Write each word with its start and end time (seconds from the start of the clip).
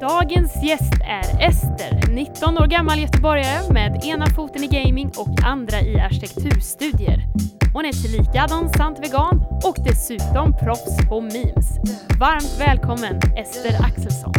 Dagens 0.00 0.64
gäst 0.64 0.94
är 1.04 1.48
Ester, 1.48 2.12
19 2.12 2.58
år 2.58 2.66
gammal 2.66 2.98
göteborgare 2.98 3.72
med 3.72 4.04
ena 4.04 4.26
foten 4.26 4.64
i 4.64 4.66
gaming 4.66 5.12
och 5.16 5.44
andra 5.44 5.80
i 5.80 6.00
arkitekturstudier. 6.00 7.26
Hon 7.74 7.84
är 7.84 7.92
tillika 7.92 8.46
dansant 8.46 8.98
vegan 8.98 9.44
och 9.64 9.76
dessutom 9.84 10.56
proffs 10.58 11.08
på 11.08 11.20
memes. 11.20 11.78
Varmt 12.20 12.60
välkommen 12.60 13.20
Ester 13.36 13.84
Axelsson. 13.84 14.32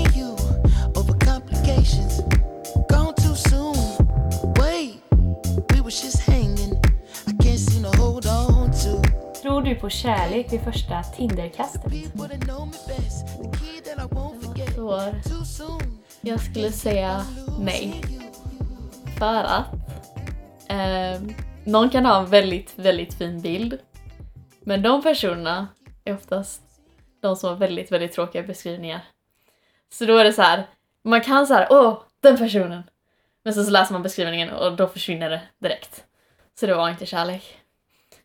I 0.00 0.08
du 9.68 9.74
på 9.74 9.90
kärlek 9.90 10.52
vid 10.52 10.60
första 10.60 11.02
Tinderkastet? 11.02 11.92
jag 16.20 16.40
skulle 16.40 16.72
säga 16.72 17.24
nej. 17.60 18.02
För 19.18 19.44
att 19.44 19.66
eh, 20.68 21.20
någon 21.64 21.90
kan 21.90 22.06
ha 22.06 22.18
en 22.18 22.26
väldigt, 22.26 22.78
väldigt 22.78 23.14
fin 23.14 23.40
bild. 23.40 23.78
Men 24.60 24.82
de 24.82 25.02
personerna 25.02 25.68
är 26.04 26.14
oftast 26.14 26.62
de 27.20 27.36
som 27.36 27.48
har 27.48 27.56
väldigt, 27.56 27.92
väldigt 27.92 28.12
tråkiga 28.12 28.42
beskrivningar. 28.42 29.00
Så 29.92 30.04
då 30.04 30.16
är 30.16 30.24
det 30.24 30.32
så 30.32 30.42
här, 30.42 30.66
man 31.04 31.20
kan 31.20 31.46
så 31.46 31.54
här, 31.54 31.66
åh, 31.70 32.02
den 32.20 32.36
personen. 32.36 32.82
Men 33.44 33.54
sen 33.54 33.64
så 33.64 33.70
läser 33.70 33.92
man 33.92 34.02
beskrivningen 34.02 34.50
och 34.50 34.76
då 34.76 34.88
försvinner 34.88 35.30
det 35.30 35.40
direkt. 35.58 36.04
Så 36.60 36.66
det 36.66 36.74
var 36.74 36.90
inte 36.90 37.06
kärlek. 37.06 37.58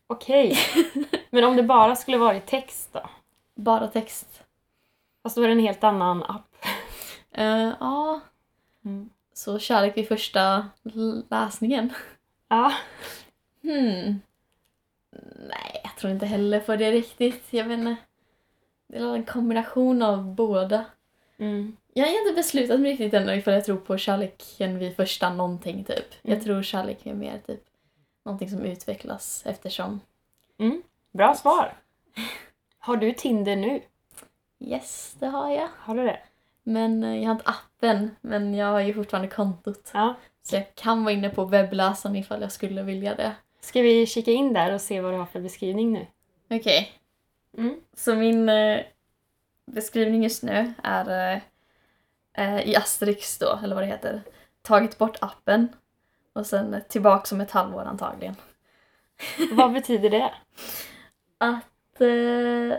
Okej. 0.06 0.58
Men 1.34 1.44
om 1.44 1.56
det 1.56 1.62
bara 1.62 1.96
skulle 1.96 2.18
varit 2.18 2.46
text 2.46 2.92
då? 2.92 3.10
Bara 3.54 3.88
text. 3.88 4.42
Fast 5.22 5.36
då 5.36 5.42
är 5.42 5.46
det 5.46 5.52
en 5.52 5.58
helt 5.60 5.84
annan 5.84 6.22
app. 6.22 6.56
Eh, 7.30 7.72
ja. 7.80 8.20
Mm. 8.84 9.10
Så 9.32 9.58
kärlek 9.58 9.96
vid 9.96 10.08
första 10.08 10.68
läsningen. 11.30 11.92
Ja. 12.48 12.72
Hmm. 13.62 14.20
Nej, 15.48 15.80
jag 15.84 15.96
tror 15.98 16.12
inte 16.12 16.26
heller 16.26 16.60
på 16.60 16.76
det 16.76 16.90
riktigt. 16.92 17.42
Jag 17.50 17.64
vet 17.64 17.78
inte. 17.78 17.96
Det 18.86 18.98
är 18.98 19.14
en 19.14 19.24
kombination 19.24 20.02
av 20.02 20.34
båda. 20.34 20.84
Mm. 21.38 21.76
Jag 21.92 22.06
har 22.06 22.20
inte 22.22 22.34
beslutat 22.34 22.80
mig 22.80 22.90
riktigt 22.90 23.14
ännu 23.14 23.34
ifall 23.34 23.54
jag 23.54 23.64
tror 23.64 23.76
på 23.76 23.96
kärleken 23.98 24.78
vid 24.78 24.96
första 24.96 25.30
någonting 25.34 25.84
typ. 25.84 26.14
Jag 26.22 26.32
Mm. 26.32 26.44
tror 26.44 26.62
kärlek 26.62 27.06
är 27.06 27.14
mer 27.14 27.40
typ 27.46 27.62
någonting 28.24 28.50
som 28.50 28.64
utvecklas 28.64 29.42
eftersom. 29.46 30.00
Bra 31.14 31.34
svar. 31.34 31.72
Har 32.78 32.96
du 32.96 33.12
Tinder 33.12 33.56
nu? 33.56 33.82
Yes, 34.60 35.16
det 35.18 35.26
har 35.26 35.50
jag. 35.50 35.68
Har 35.78 35.94
du 35.94 36.04
det? 36.04 36.20
Men 36.62 37.04
eh, 37.04 37.16
jag 37.16 37.24
har 37.24 37.32
inte 37.32 37.50
appen, 37.50 38.16
men 38.20 38.54
jag 38.54 38.66
har 38.66 38.80
ju 38.80 38.94
fortfarande 38.94 39.28
kontot. 39.28 39.90
Ja. 39.94 40.14
Så 40.42 40.56
jag 40.56 40.74
kan 40.74 41.04
vara 41.04 41.14
inne 41.14 41.30
på 41.30 41.44
webbläsaren 41.44 42.16
ifall 42.16 42.42
jag 42.42 42.52
skulle 42.52 42.82
vilja 42.82 43.14
det. 43.14 43.32
Ska 43.60 43.82
vi 43.82 44.06
kika 44.06 44.30
in 44.30 44.52
där 44.52 44.74
och 44.74 44.80
se 44.80 45.00
vad 45.00 45.12
du 45.12 45.18
har 45.18 45.26
för 45.26 45.40
beskrivning 45.40 45.92
nu? 45.92 46.06
Okej. 46.50 46.92
Mm. 47.58 47.80
Så 47.96 48.14
min 48.14 48.48
eh, 48.48 48.80
beskrivning 49.66 50.22
just 50.22 50.42
nu 50.42 50.74
är 50.82 51.34
eh, 51.34 51.42
eh, 52.44 52.68
i 52.68 52.76
Asterix 52.76 53.38
då, 53.38 53.58
eller 53.64 53.74
vad 53.74 53.84
det 53.84 53.88
heter. 53.88 54.22
Tagit 54.62 54.98
bort 54.98 55.16
appen 55.20 55.68
och 56.32 56.46
sen 56.46 56.82
tillbaka 56.88 57.24
som 57.24 57.40
ett 57.40 57.50
halvår 57.50 57.84
antagligen. 57.84 58.36
Vad 59.52 59.72
betyder 59.72 60.10
det? 60.10 60.34
Att... 61.48 62.00
Eh, 62.00 62.78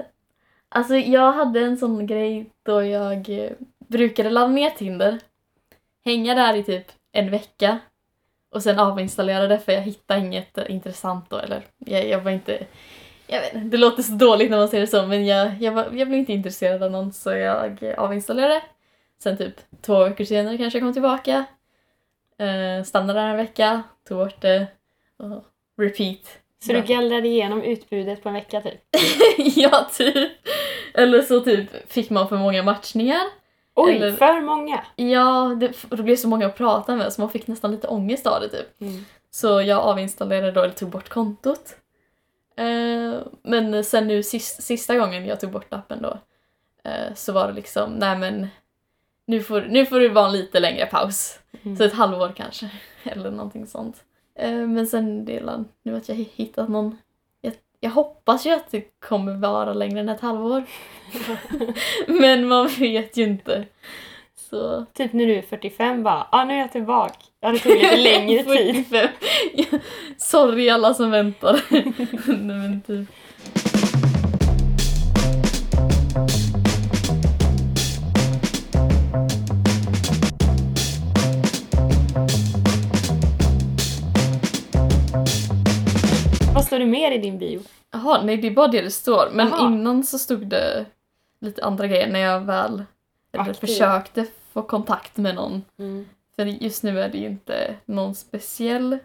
alltså 0.70 0.96
jag 0.96 1.32
hade 1.32 1.60
en 1.60 1.78
sån 1.78 2.08
grej 2.08 2.52
då 2.64 2.84
jag 2.84 3.30
eh, 3.30 3.52
brukade 3.88 4.30
ladda 4.30 4.48
ner 4.48 4.70
Tinder. 4.70 5.20
Hänga 6.06 6.36
där 6.36 6.56
i 6.56 6.64
typ 6.64 6.86
en 7.12 7.32
vecka. 7.32 7.80
Och 8.52 8.64
sen 8.64 8.80
avinstallera 8.80 9.48
det 9.48 9.60
för 9.60 9.72
jag 9.72 9.82
hittade 9.82 10.20
inget 10.20 10.58
intressant 10.58 11.30
då. 11.30 11.38
Eller 11.38 11.62
jag, 11.78 12.08
jag 12.08 12.22
var 12.22 12.32
inte... 12.32 12.66
Jag 13.28 13.42
vet 13.42 13.54
inte, 13.54 13.68
det 13.68 13.78
låter 13.78 14.04
så 14.04 14.12
dåligt 14.12 14.50
när 14.50 14.58
man 14.58 14.68
säger 14.68 14.82
det 14.82 14.92
så 14.92 15.08
men 15.08 15.26
jag, 15.26 15.62
jag, 15.62 15.72
var, 15.72 15.84
jag 15.84 16.08
blev 16.08 16.14
inte 16.14 16.34
intresserad 16.34 16.84
av 16.84 16.92
någon 16.92 17.14
så 17.14 17.32
jag 17.32 17.84
eh, 17.84 18.00
avinstallerade. 18.00 18.62
Sen 19.24 19.38
typ 19.38 19.56
två 19.82 20.04
veckor 20.04 20.24
senare 20.24 20.58
kanske 20.58 20.80
jag 20.80 20.84
kom 20.84 20.94
tillbaka. 20.94 21.46
Eh, 22.38 22.84
stannade 22.84 23.20
där 23.20 23.28
en 23.28 23.38
vecka, 23.38 23.84
tog 24.08 24.18
bort 24.18 24.42
det 24.42 24.68
och 25.18 25.46
repeat. 25.78 26.40
Så 26.66 26.74
du 26.74 26.82
gallrade 26.82 27.28
igenom 27.28 27.62
utbudet 27.64 28.24
på 28.24 28.30
en 28.30 28.36
vecka 28.36 28.62
typ? 28.62 28.82
ja, 29.56 29.90
typ. 29.94 30.32
Eller 30.94 31.22
så 31.22 31.40
typ 31.40 31.92
fick 31.92 32.10
man 32.10 32.30
för 32.30 32.38
många 32.38 32.64
matchningar. 32.64 33.22
Oj, 33.76 33.96
Eller- 33.96 34.12
för 34.14 34.42
många! 34.42 34.86
Ja, 34.96 35.58
det, 35.60 35.74
det 35.90 36.04
blev 36.04 36.16
så 36.16 36.28
många 36.28 36.46
att 36.46 36.58
prata 36.58 36.96
med 36.96 37.14
så 37.14 37.22
man 37.22 37.30
fick 37.30 37.48
nästan 37.48 37.72
lite 37.72 37.88
ångest 37.88 38.28
av 38.28 38.42
det 38.42 38.50
typ. 38.50 38.82
Mm. 38.82 39.06
Så 39.32 39.62
jag 39.62 39.80
avinstallerade 39.80 40.52
då, 40.52 40.62
eller 40.62 40.74
tog 40.74 40.90
bort 40.90 41.10
kontot. 41.10 41.76
Eh, 42.58 43.20
men 43.44 43.84
sen 43.84 44.08
nu 44.08 44.24
sist, 44.24 44.64
sista 44.64 44.98
gången 44.98 45.26
jag 45.26 45.40
tog 45.40 45.52
bort 45.52 45.74
appen 45.74 46.02
då 46.02 46.18
eh, 46.90 47.14
så 47.16 47.34
var 47.34 47.48
det 47.48 47.54
liksom, 47.54 47.92
nej 47.92 48.18
men 48.18 48.48
nu 49.28 49.42
får, 49.44 49.62
nu 49.62 49.86
får 49.86 50.00
det 50.00 50.10
vara 50.10 50.26
en 50.26 50.32
lite 50.32 50.60
längre 50.60 50.86
paus. 50.86 51.40
Mm. 51.64 51.78
Så 51.78 51.84
ett 51.84 51.94
halvår 51.94 52.34
kanske, 52.36 52.70
eller 53.04 53.32
någonting 53.32 53.68
sånt. 53.68 54.04
Eh, 54.40 54.68
men 54.68 54.88
sen 54.88 55.26
delar 55.26 55.64
nu 55.84 55.96
att 55.96 56.10
jag 56.10 56.16
hittat 56.16 56.70
någon 56.70 56.98
jag, 57.42 57.54
jag 57.80 57.90
hoppas 57.90 58.46
ju 58.46 58.52
att 58.52 58.72
det 58.72 58.82
kommer 59.00 59.34
vara 59.34 59.74
längre 59.74 60.00
än 60.00 60.10
ett 60.10 60.22
halvår. 60.22 60.64
men 62.08 62.48
man 62.48 62.68
vet 62.68 63.18
ju 63.18 63.24
inte. 63.24 63.66
Så... 64.50 64.86
Typ 64.94 65.14
när 65.14 65.26
du 65.26 65.36
är 65.36 65.42
45 65.42 66.04
bara, 66.04 66.16
ja 66.16 66.28
ah, 66.32 66.46
nu 66.46 66.54
är 66.54 66.58
jag 66.58 66.72
tillbaka. 66.72 67.16
Ja, 67.40 67.52
det 67.52 67.60
tog 67.60 67.72
lite 67.72 67.98
längre 67.98 68.44
tid. 68.58 68.88
45. 68.88 69.08
Ja, 69.54 69.80
Sorry 70.18 70.70
alla 70.70 70.94
som 70.94 71.12
väntar. 71.12 71.62
Nej, 72.28 72.58
men 72.58 72.82
typ. 72.82 73.10
Vad 86.66 86.68
står 86.68 86.80
det 86.80 86.86
mer 86.86 87.12
i 87.12 87.18
din 87.18 87.38
bio? 87.38 87.62
Jaha, 87.92 88.22
nej 88.24 88.38
det 88.38 88.48
är 88.48 88.52
bara 88.52 88.68
det 88.68 88.82
det 88.82 88.92
står. 88.92 89.30
Men 89.34 89.48
Jaha. 89.48 89.68
innan 89.68 90.04
så 90.04 90.20
stod 90.20 90.48
det 90.48 90.86
lite 91.40 91.66
andra 91.66 91.88
grejer 91.88 92.12
när 92.12 92.20
jag 92.20 92.42
väl 92.42 92.84
eller 93.32 93.54
försökte 93.54 94.26
få 94.54 94.62
kontakt 94.62 95.18
med 95.18 95.36
någon. 95.36 95.64
Mm. 95.78 96.06
För 96.36 96.46
just 96.46 96.84
nu 96.84 97.02
är 97.02 97.10
det 97.10 97.18
ju 97.18 97.28
inte 97.28 97.76
någon 97.86 98.16
speciell. 98.16 98.98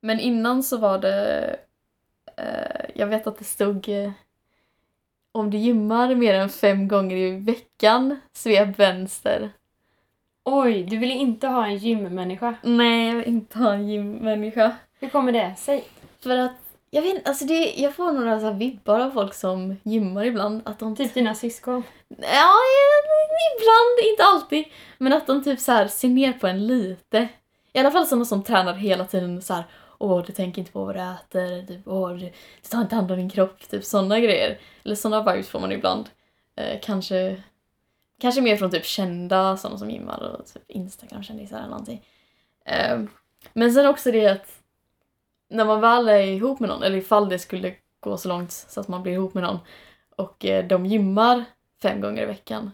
Men 0.00 0.20
innan 0.20 0.62
så 0.62 0.76
var 0.76 0.98
det... 0.98 1.56
Eh, 2.36 2.90
jag 2.94 3.06
vet 3.06 3.26
att 3.26 3.38
det 3.38 3.44
stod... 3.44 3.88
Eh, 3.88 4.12
om 5.32 5.50
du 5.50 5.58
gymmar 5.58 6.14
mer 6.14 6.34
än 6.34 6.48
fem 6.48 6.88
gånger 6.88 7.16
i 7.16 7.30
veckan, 7.30 8.20
svep 8.32 8.78
vänster. 8.78 9.50
Oj, 10.44 10.82
du 10.82 10.96
vill 10.96 11.12
inte 11.12 11.46
ha 11.46 11.66
en 11.66 11.76
gymmänniska. 11.76 12.54
Nej, 12.62 13.08
jag 13.08 13.16
vill 13.16 13.28
inte 13.28 13.58
ha 13.58 13.72
en 13.72 13.88
gymmänniska. 13.88 14.76
Hur 15.00 15.08
kommer 15.08 15.32
det 15.32 15.54
sig? 15.58 15.84
För 16.20 16.38
att, 16.38 16.56
jag 16.90 17.02
vet 17.02 17.28
alltså 17.28 17.44
det, 17.44 17.74
jag 17.76 17.94
får 17.94 18.12
några 18.12 18.40
så 18.40 18.50
vibbar 18.50 19.00
av 19.00 19.10
folk 19.10 19.34
som 19.34 19.76
gymmar 19.82 20.24
ibland. 20.24 20.62
Att 20.64 20.78
de 20.78 20.96
Typ 20.96 21.14
dina 21.14 21.34
syskon. 21.34 21.82
Ja, 22.08 22.52
ibland, 23.56 24.10
inte 24.10 24.24
alltid. 24.24 24.64
Men 24.98 25.12
att 25.12 25.26
de 25.26 25.44
typ 25.44 25.60
så 25.60 25.72
här 25.72 25.88
ser 25.88 26.08
ner 26.08 26.32
på 26.32 26.46
en 26.46 26.66
lite. 26.66 27.28
I 27.72 27.78
alla 27.78 27.90
fall 27.90 28.06
sådana 28.06 28.24
som 28.24 28.42
tränar 28.42 28.74
hela 28.74 29.04
tiden 29.04 29.42
så 29.42 29.54
här. 29.54 29.64
Åh, 29.98 30.24
du 30.26 30.32
tänker 30.32 30.60
inte 30.60 30.72
på 30.72 30.84
vad 30.84 30.94
du 30.94 31.00
äter. 31.00 31.66
Typ, 31.66 31.80
Åh, 31.86 32.10
du, 32.10 32.18
du 32.62 32.68
tar 32.70 32.80
inte 32.80 32.94
hand 32.94 33.10
om 33.10 33.16
din 33.16 33.30
kropp. 33.30 33.68
Typ 33.70 33.84
sådana 33.84 34.20
grejer. 34.20 34.58
Eller 34.84 34.94
sådana 34.94 35.32
vibes 35.32 35.48
får 35.48 35.60
man 35.60 35.72
ibland. 35.72 36.08
Eh, 36.56 36.80
kanske, 36.82 37.42
kanske 38.20 38.40
mer 38.40 38.56
från 38.56 38.70
typ 38.70 38.84
kända, 38.84 39.56
sådana 39.56 39.78
som 39.78 39.90
gymmar 39.90 40.22
och 40.22 40.46
typ 40.46 40.70
Instagram-kändisar 40.70 41.58
eller 41.58 41.68
någonting. 41.68 42.04
Eh, 42.66 43.00
men 43.52 43.72
sen 43.72 43.86
också 43.86 44.12
det 44.12 44.26
att 44.26 44.63
när 45.50 45.64
man 45.64 45.80
väl 45.80 46.08
är 46.08 46.22
ihop 46.22 46.60
med 46.60 46.68
någon, 46.68 46.82
eller 46.82 46.96
ifall 46.96 47.28
det 47.28 47.38
skulle 47.38 47.74
gå 48.00 48.16
så 48.16 48.28
långt 48.28 48.52
så 48.52 48.80
att 48.80 48.88
man 48.88 49.02
blir 49.02 49.12
ihop 49.12 49.34
med 49.34 49.42
någon 49.42 49.58
och 50.16 50.44
eh, 50.44 50.66
de 50.66 50.86
gymmar 50.86 51.44
fem 51.82 52.00
gånger 52.00 52.22
i 52.22 52.26
veckan. 52.26 52.70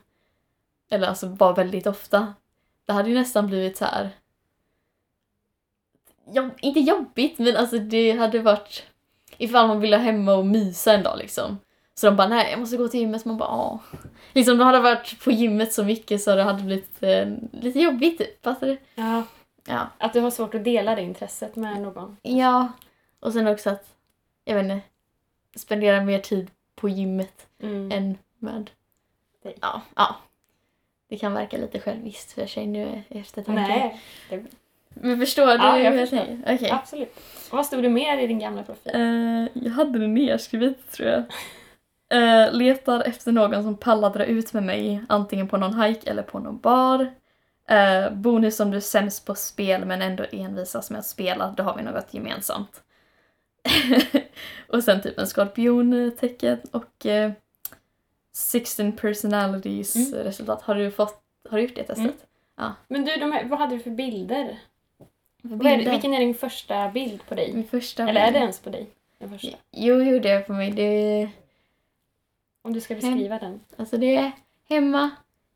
Eller 0.90 1.08
alltså 1.08 1.28
bara 1.28 1.52
väldigt 1.52 1.86
ofta. 1.86 2.34
Det 2.84 2.92
hade 2.92 3.08
ju 3.08 3.14
nästan 3.14 3.46
blivit 3.46 3.76
så 3.76 3.84
här. 3.84 4.10
Jobb, 6.26 6.50
inte 6.60 6.80
jobbigt 6.80 7.38
men 7.38 7.56
alltså 7.56 7.78
det 7.78 8.12
hade 8.12 8.38
varit 8.38 8.86
ifall 9.38 9.68
man 9.68 9.80
ville 9.80 9.96
hemma 9.96 10.34
och 10.34 10.46
mysa 10.46 10.92
en 10.92 11.02
dag 11.02 11.18
liksom. 11.18 11.58
Så 11.94 12.06
de 12.06 12.16
bara 12.16 12.28
nej 12.28 12.50
jag 12.50 12.60
måste 12.60 12.76
gå 12.76 12.88
till 12.88 13.00
gymmet. 13.00 13.22
Så 13.22 13.28
man 13.28 13.36
bara 13.38 13.48
ja. 13.48 13.80
Liksom 14.32 14.58
de 14.58 14.64
hade 14.64 14.80
varit 14.80 15.24
på 15.24 15.30
gymmet 15.30 15.72
så 15.72 15.84
mycket 15.84 16.22
så 16.22 16.34
det 16.34 16.42
hade 16.42 16.62
blivit 16.62 17.02
eh, 17.02 17.28
lite 17.52 17.80
jobbigt 17.80 18.18
typ. 18.18 18.44
Fattar 18.44 18.66
du? 18.66 18.78
Ja. 18.94 19.22
Ja. 19.70 19.86
Att 19.98 20.12
du 20.12 20.20
har 20.20 20.30
svårt 20.30 20.54
att 20.54 20.64
dela 20.64 20.94
det 20.94 21.02
intresset 21.02 21.56
med 21.56 21.80
någon. 21.82 22.16
Ja. 22.22 22.68
Och 23.20 23.32
sen 23.32 23.46
också 23.46 23.70
att, 23.70 23.94
jag 24.44 24.54
vet 24.54 24.64
inte, 24.64 24.80
spendera 25.56 26.00
mer 26.00 26.18
tid 26.18 26.50
på 26.76 26.88
gymmet 26.88 27.46
Mm. 27.62 27.92
än 27.92 28.18
med 28.38 28.70
Dig. 29.42 29.56
Ja, 29.60 29.82
ja. 29.96 30.16
Det 31.08 31.18
kan 31.18 31.32
verka 31.34 31.56
lite 31.58 31.80
själviskt 31.80 32.32
för 32.32 32.46
sig 32.46 32.66
nu 32.66 33.02
efter 33.08 33.42
tanken. 33.42 33.64
Nej, 33.64 34.00
det, 34.30 34.44
Men 34.88 35.18
förstår 35.18 35.46
du 35.46 35.52
Ja, 35.52 35.78
jag 35.78 35.90
hur 35.92 35.98
förstår. 36.00 36.16
tänker? 36.26 36.54
Okej. 36.54 36.70
absolut. 36.70 37.16
Och 37.50 37.56
vad 37.56 37.66
stod 37.66 37.82
det 37.82 37.88
mer 37.88 38.18
i 38.18 38.26
din 38.26 38.38
gamla 38.38 38.62
profil? 38.62 38.92
Eh, 38.94 39.48
jag 39.64 39.70
hade 39.72 39.98
det 39.98 40.06
nedskrivet 40.06 40.90
tror 40.92 41.08
jag. 41.08 41.22
Eh, 42.12 42.52
letar 42.52 43.02
efter 43.02 43.32
någon 43.32 43.62
som 43.62 43.76
pallar 43.76 44.10
dra 44.10 44.24
ut 44.24 44.52
med 44.52 44.62
mig 44.62 45.02
antingen 45.08 45.48
på 45.48 45.56
någon 45.56 45.82
hike 45.82 46.10
eller 46.10 46.22
på 46.22 46.38
någon 46.38 46.58
bar. 46.58 47.10
Uh, 47.72 48.12
bonus 48.12 48.60
om 48.60 48.70
du 48.70 48.76
är 48.76 48.80
sämst 48.80 49.26
på 49.26 49.34
spel 49.34 49.84
men 49.84 50.02
ändå 50.02 50.24
envisas 50.32 50.90
med 50.90 50.98
att 50.98 51.06
spela, 51.06 51.54
då 51.56 51.62
har 51.62 51.76
vi 51.76 51.82
något 51.82 52.14
gemensamt. 52.14 52.82
och 54.68 54.84
sen 54.84 55.02
typ 55.02 55.18
en 55.18 55.26
skorpiontecken 55.26 56.58
och 56.70 57.06
uh, 57.06 57.30
16 58.32 58.92
personalities 58.92 59.96
Mm. 59.96 60.12
resultat. 60.24 60.62
Har 60.62 60.74
du, 60.74 60.90
fått, 60.90 61.22
har 61.50 61.56
du 61.58 61.62
gjort 61.64 61.74
det 61.74 61.82
testet? 61.84 62.26
Mm. 62.58 62.72
Men 62.88 63.04
du, 63.04 63.16
de 63.16 63.32
här, 63.32 63.44
vad 63.44 63.58
hade 63.58 63.74
du 63.76 63.80
för 63.82 63.90
bilder? 63.90 64.58
Vad 65.42 65.66
är, 65.66 65.76
bilder? 65.76 65.92
vilken 65.92 66.14
är 66.14 66.18
din 66.20 66.34
första 66.34 66.88
bild 66.88 67.26
på 67.28 67.34
dig? 67.34 67.52
Min 67.52 67.68
första 67.68 68.02
Eller 68.08 68.20
är 68.20 68.26
det 68.26 68.32
bild. 68.32 68.42
ens 68.42 68.60
på 68.60 68.70
dig? 68.70 68.86
Den 69.18 69.30
första? 69.30 69.56
Jo, 69.70 70.02
jo, 70.02 70.18
det 70.18 70.30
är 70.30 70.40
på 70.40 70.52
mig. 70.52 70.70
Det 70.70 71.30
Om 72.62 72.72
du 72.72 72.80
ska 72.80 72.94
beskriva 72.94 73.38
den. 73.38 73.60
Alltså 73.76 73.96
det 73.96 74.16
är 74.16 74.32
hemma, 74.68 75.10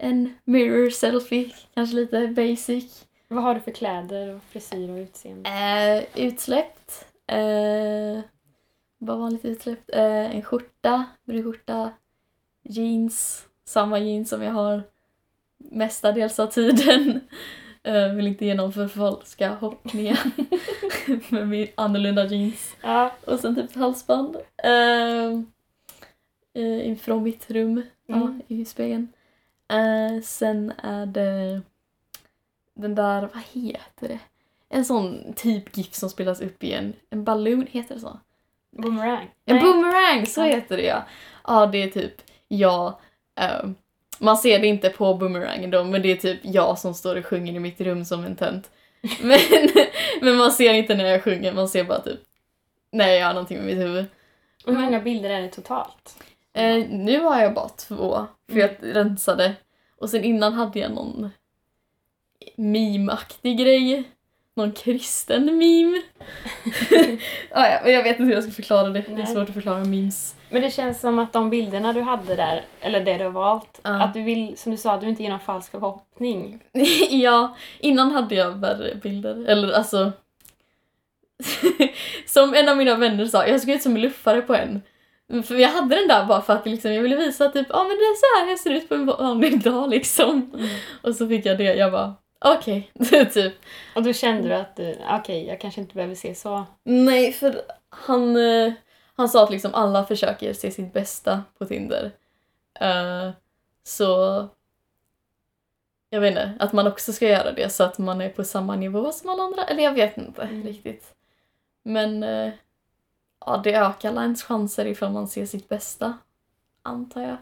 en 0.04 0.34
mirror 0.44 0.90
selfie, 0.90 1.50
kanske 1.74 1.96
lite 1.96 2.26
basic. 2.26 3.04
Vad 3.28 3.42
har 3.42 3.54
du 3.54 3.60
för 3.60 3.70
kläder 3.70 4.34
och 4.36 4.42
frisyr 4.42 4.90
och 4.90 4.96
utseende? 4.96 5.50
Eh, 5.50 6.24
utsläppt. 6.26 7.06
Eh, 7.26 8.20
bara 8.98 9.16
vanligt 9.16 9.44
utsläppt. 9.44 9.90
Eh, 9.92 10.36
en 10.36 10.42
skjorta, 10.42 11.04
brudskjorta, 11.24 11.90
jeans, 12.62 13.46
samma 13.64 13.98
jeans 13.98 14.28
som 14.28 14.42
jag 14.42 14.52
har 14.52 14.82
mestadels 15.58 16.38
av 16.38 16.46
tiden. 16.46 17.20
Eh, 17.86 18.08
vill 18.14 18.26
inte 18.26 18.44
ge 18.46 18.54
någon 18.54 18.72
för 18.72 18.88
falska 18.88 19.48
hoppningar 19.50 20.18
med 21.32 21.48
min 21.48 21.68
annorlunda 21.74 22.26
jeans. 22.26 22.76
Ja. 22.82 23.12
Och 23.26 23.40
sen 23.40 23.54
typ 23.54 23.74
halsband. 23.74 24.36
Eh, 24.62 25.30
eh, 26.62 26.96
från 26.96 27.22
mitt 27.22 27.50
rum, 27.50 27.82
ja, 28.06 28.14
Mm. 28.14 28.42
i 28.48 28.64
spegeln. 28.64 29.08
Eh, 29.74 30.20
sen 30.22 30.72
är 30.82 31.06
det 31.06 31.60
den 32.74 32.94
där, 32.94 33.20
vad 33.20 33.42
heter 33.52 34.08
det? 34.08 34.18
En 34.68 34.84
sån 34.84 35.32
typ 35.36 35.76
GIF 35.76 35.94
som 35.94 36.10
spelas 36.10 36.40
upp 36.40 36.64
i 36.64 36.72
en, 37.10 37.24
balloon, 37.24 37.66
heter 37.70 37.94
det 37.94 38.00
så? 38.00 38.18
Boomerang? 38.70 39.30
En 39.44 39.56
Nej. 39.56 39.64
boomerang, 39.64 40.26
så 40.26 40.42
heter 40.42 40.76
det 40.76 40.82
ja. 40.82 41.04
Ja, 41.46 41.66
det 41.66 41.82
är 41.82 41.88
typ 41.88 42.14
jag. 42.48 42.94
eh, 43.40 43.66
man 44.18 44.36
ser 44.36 44.58
det 44.58 44.66
inte 44.66 44.90
på 44.90 45.14
boomerangen 45.14 45.70
då, 45.70 45.84
men 45.84 46.02
det 46.02 46.12
är 46.12 46.16
typ 46.16 46.40
jag 46.42 46.78
som 46.78 46.94
står 46.94 47.16
och 47.16 47.26
sjunger 47.26 47.52
i 47.52 47.58
mitt 47.60 47.80
rum 47.80 48.04
som 48.04 48.24
en 48.24 48.36
tönt. 48.36 48.70
Men, 49.22 49.38
men 50.20 50.36
man 50.36 50.52
ser 50.52 50.72
inte 50.74 50.94
när 50.94 51.04
jag 51.04 51.22
sjunger, 51.24 51.52
man 51.52 51.68
ser 51.68 51.84
bara 51.84 52.00
typ 52.00 52.20
när 52.92 53.08
jag 53.08 53.18
gör 53.18 53.28
någonting 53.32 53.56
med 53.56 53.66
mitt 53.66 53.78
huvud. 53.78 54.06
Och 54.64 54.72
hur 54.74 54.80
många 54.80 55.00
bilder 55.00 55.30
är 55.30 55.40
det 55.42 55.48
totalt? 55.48 56.16
Eh, 56.52 56.86
nu 56.90 57.20
har 57.20 57.40
jag 57.40 57.54
bara 57.54 57.68
två, 57.68 58.26
för 58.48 58.58
jag 58.58 58.70
rensade. 58.80 59.54
Och 60.04 60.10
sen 60.10 60.24
innan 60.24 60.52
hade 60.52 60.78
jag 60.78 60.92
någon 60.92 61.30
meme-aktig 62.56 63.58
grej. 63.58 64.02
Någon 64.54 64.72
kristen 64.72 65.44
meme. 65.44 66.02
ah, 67.50 67.66
ja, 67.66 67.80
men 67.84 67.92
jag 67.92 68.02
vet 68.02 68.10
inte 68.12 68.24
hur 68.24 68.32
jag 68.32 68.42
ska 68.42 68.52
förklara 68.52 68.88
det. 68.88 69.00
Det 69.00 69.12
är 69.12 69.16
Nej. 69.16 69.26
svårt 69.26 69.48
att 69.48 69.54
förklara 69.54 69.84
memes. 69.84 70.34
Men 70.50 70.62
det 70.62 70.70
känns 70.70 71.00
som 71.00 71.18
att 71.18 71.32
de 71.32 71.50
bilderna 71.50 71.92
du 71.92 72.00
hade 72.00 72.34
där, 72.34 72.64
eller 72.80 73.04
det 73.04 73.18
du 73.18 73.24
har 73.24 73.30
valt, 73.30 73.80
Ja. 73.82 74.02
att 74.02 74.14
du 74.14 74.22
vill, 74.22 74.58
som 74.58 74.72
du 74.72 74.78
sa, 74.78 75.00
du 75.00 75.08
inte 75.08 75.22
ger 75.22 75.30
någon 75.30 75.40
falsk 75.40 75.70
förhoppning. 75.70 76.62
ja, 77.10 77.56
innan 77.80 78.10
hade 78.10 78.34
jag 78.34 78.50
värre 78.60 78.94
bilder. 78.94 79.44
Eller 79.46 79.72
alltså... 79.72 80.12
som 82.26 82.54
en 82.54 82.68
av 82.68 82.76
mina 82.76 82.96
vänner 82.96 83.26
sa, 83.26 83.46
jag 83.46 83.60
såg 83.60 83.70
ut 83.70 83.82
som 83.82 83.96
en 83.96 84.02
luffare 84.02 84.42
på 84.42 84.54
en. 84.54 84.82
För 85.44 85.54
jag 85.54 85.68
hade 85.68 85.96
den 85.96 86.08
där 86.08 86.24
bara 86.26 86.42
för 86.42 86.52
att 86.52 86.66
liksom, 86.66 86.92
jag 86.92 87.02
ville 87.02 87.16
visa 87.16 87.48
typ, 87.48 87.66
ja 87.70 87.76
ah, 87.80 87.82
men 87.84 87.96
det 87.96 88.02
är 88.04 88.14
så 88.14 88.40
här 88.44 88.50
jag 88.50 88.58
ser 88.58 88.70
ut 88.70 88.88
på 88.88 88.94
en 88.94 89.06
vanlig 89.06 89.62
dag 89.64 89.90
liksom. 89.90 90.50
Och 91.02 91.14
så 91.16 91.28
fick 91.28 91.46
jag 91.46 91.58
det, 91.58 91.74
jag 91.74 91.92
bara 91.92 92.14
okej, 92.44 92.90
typ. 93.34 93.54
Och 93.94 94.02
då 94.02 94.12
kände 94.12 94.48
du 94.48 94.54
att 94.54 94.76
du, 94.76 94.96
okej, 95.10 95.46
jag 95.46 95.60
kanske 95.60 95.80
inte 95.80 95.94
behöver 95.94 96.14
se 96.14 96.34
så. 96.34 96.64
Nej, 96.84 97.32
för 97.32 97.62
han, 97.90 98.36
eh, 98.36 98.72
han 99.16 99.28
sa 99.28 99.44
att 99.44 99.50
liksom 99.50 99.74
alla 99.74 100.04
försöker 100.06 100.52
se 100.52 100.70
sitt 100.70 100.92
bästa 100.92 101.42
på 101.58 101.64
Tinder. 101.66 102.10
Eh, 102.80 103.30
så 103.82 104.04
jag 106.10 106.20
vet 106.20 106.30
inte, 106.30 106.52
att 106.60 106.72
man 106.72 106.86
också 106.86 107.12
ska 107.12 107.28
göra 107.28 107.52
det 107.52 107.70
så 107.72 107.84
att 107.84 107.98
man 107.98 108.20
är 108.20 108.28
på 108.28 108.44
samma 108.44 108.76
nivå 108.76 109.12
som 109.12 109.30
alla 109.30 109.42
andra. 109.42 109.64
Eller 109.64 109.82
jag 109.82 109.92
vet 109.92 110.18
inte 110.18 110.42
Mm. 110.42 110.62
riktigt. 110.66 111.14
Men 111.82 112.22
eh, 112.22 112.52
ja, 113.46 113.60
det 113.64 113.74
ökar 113.74 114.22
ens 114.22 114.42
chanser 114.42 114.86
ifall 114.86 115.12
man 115.12 115.28
ser 115.28 115.46
sitt 115.46 115.68
bästa. 115.68 116.18
Antar 116.82 117.22
jag. 117.22 117.36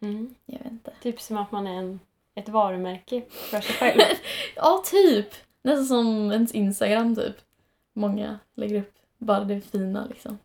Mm. 0.00 0.34
Jag 0.46 0.58
vet 0.58 0.72
inte. 0.72 0.92
Typ 1.02 1.20
som 1.20 1.36
att 1.36 1.52
man 1.52 1.66
är 1.66 1.74
en, 1.78 2.00
ett 2.34 2.48
varumärke 2.48 3.22
för 3.30 3.60
sig 3.60 3.76
själv. 3.76 4.00
Ja, 4.56 4.82
typ. 4.84 5.28
Nästan 5.62 5.86
som 5.86 6.32
ens 6.32 6.52
Instagram 6.52 7.16
typ. 7.16 7.36
Många 7.92 8.38
lägger 8.54 8.80
upp 8.80 8.94
bara 9.18 9.44
det 9.44 9.60
fina 9.60 10.06
liksom. 10.06 10.38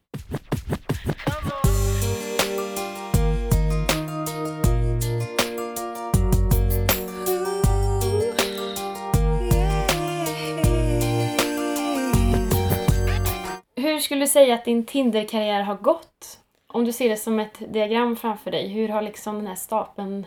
Hur 14.00 14.04
skulle 14.04 14.24
du 14.24 14.28
säga 14.28 14.56
att 14.56 14.66
din 14.66 14.86
Tinder-karriär 14.86 15.62
har 15.62 15.75
gått? 15.75 16.40
Om 16.68 16.86
du 16.86 16.94
ser 16.94 17.10
det 17.10 17.18
som 17.18 17.40
ett 17.40 17.74
diagram 17.74 18.16
framför 18.16 18.51
dig, 18.51 18.68
hur 18.68 18.90
har 18.90 19.01
liksom 19.01 19.36
den 19.36 19.48
här 19.48 19.56
stapeln 19.56 20.25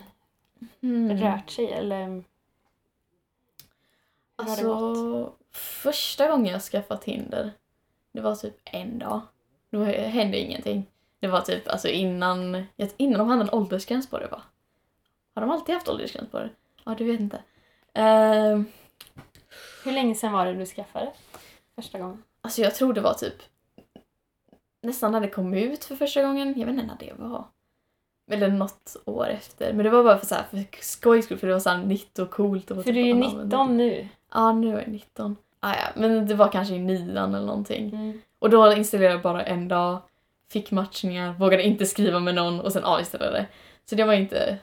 Mm. 0.83 1.17
rört 1.19 1.51
sig? 1.51 1.73
Eller 1.73 2.25
Alltså, 4.37 5.33
första 5.53 6.29
gången 6.29 6.53
jag 6.53 6.63
skaffade 6.63 7.01
Tinder, 7.01 7.53
det 8.13 8.21
var 8.21 8.35
typ 8.35 8.55
en 8.65 8.99
dag. 8.99 9.21
Då 9.71 9.85
hände 9.85 10.39
ingenting. 10.39 10.87
Det 11.21 11.29
var 11.29 11.41
typ 11.41 11.69
alltså 11.69 11.89
innan, 11.89 12.67
innan 12.97 13.19
de 13.19 13.29
hade 13.29 13.43
en 13.43 13.51
åldersgräns 13.51 14.11
på 14.11 14.19
det 14.19 14.27
va? 14.27 14.43
Har 15.35 15.43
de 15.43 15.51
alltid 15.51 15.75
haft 15.75 15.89
åldersgräns 15.89 16.31
på 16.31 16.39
det? 16.39 16.51
Ja, 16.85 16.95
du 16.95 17.05
vet 17.05 17.21
inte. 17.21 17.43
Ehm, 17.95 18.65
hur 19.85 19.93
länge 19.93 20.15
sedan 20.15 20.33
var 20.33 20.47
det 20.47 20.55
du 20.55 20.67
skaffade 20.67 21.13
första 21.75 21.99
gången? 21.99 22.23
alltså 22.45 22.61
jag 22.63 22.75
tror 22.75 22.93
det 22.93 23.01
var 23.01 23.15
typ 23.15 23.35
nästan 24.83 25.13
när 25.13 25.21
det 25.21 25.29
kom 25.29 25.55
ut 25.55 25.85
för 25.85 25.97
första 25.97 26.23
gången. 26.23 26.55
Jag 26.57 26.67
vet 26.67 26.75
inte 26.75 26.87
när 26.87 26.97
det 26.99 27.13
var. 27.17 27.45
Eller 28.31 28.49
något 28.49 28.97
år 29.05 29.29
efter. 29.29 29.73
Men 29.73 29.85
det 29.85 29.91
var 29.91 30.05
bara 30.05 30.19
för, 30.19 30.27
så 30.27 30.35
här, 30.35 30.45
för 30.51 30.65
skojs 30.81 31.25
skull, 31.25 31.39
för 31.39 31.47
det 31.47 31.53
var 31.53 31.61
så 31.61 31.71
här 31.71 31.79
nytt 31.79 32.19
och 32.19 32.31
coolt. 32.31 32.71
Och 32.71 32.85
För 32.85 32.93
du 32.93 33.01
är 33.01 33.05
ju 33.05 33.13
alla 33.13 33.27
använde 33.27 33.45
det. 33.45 33.45
19 33.45 33.77
nu. 33.77 34.09
Ja, 34.33 34.53
nu 34.53 34.75
är 34.75 34.79
jag 34.79 34.89
19. 34.89 35.37
Ah, 35.61 35.75
ja, 35.75 35.89
men 35.95 36.27
det 36.27 36.35
var 36.35 36.53
kanske 36.53 36.75
i 36.75 36.79
nian 36.79 37.35
eller 37.35 37.47
någonting. 37.47 37.89
Mm. 37.89 38.21
Och 38.39 38.51
då 38.51 38.73
installerade 38.73 39.15
jag 39.15 39.23
bara 39.23 39.43
en 39.43 39.69
dag, 39.69 39.99
fick 40.51 40.71
matchningar, 40.71 41.33
vågade 41.33 41.63
inte 41.63 41.87
skriva 41.87 42.21
med 42.21 42.35
någon 42.35 42.61
och 42.61 42.73
sen 42.73 42.85
avinstallerade. 42.85 43.47
Så 43.85 43.95
det 43.95 44.05
var 44.05 44.13
inte 44.13 44.59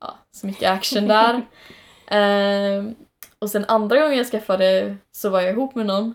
ja, 0.00 0.18
så 0.30 0.46
mycket 0.46 0.70
action 0.70 1.08
där. 1.08 1.42
Ehm, 2.12 2.94
och 3.38 3.50
sen 3.50 3.64
andra 3.68 4.00
gången 4.00 4.18
jag 4.18 4.26
skaffade 4.26 4.96
så 5.12 5.30
var 5.30 5.40
jag 5.40 5.50
ihop 5.50 5.74
med 5.74 5.86
någon. 5.86 6.14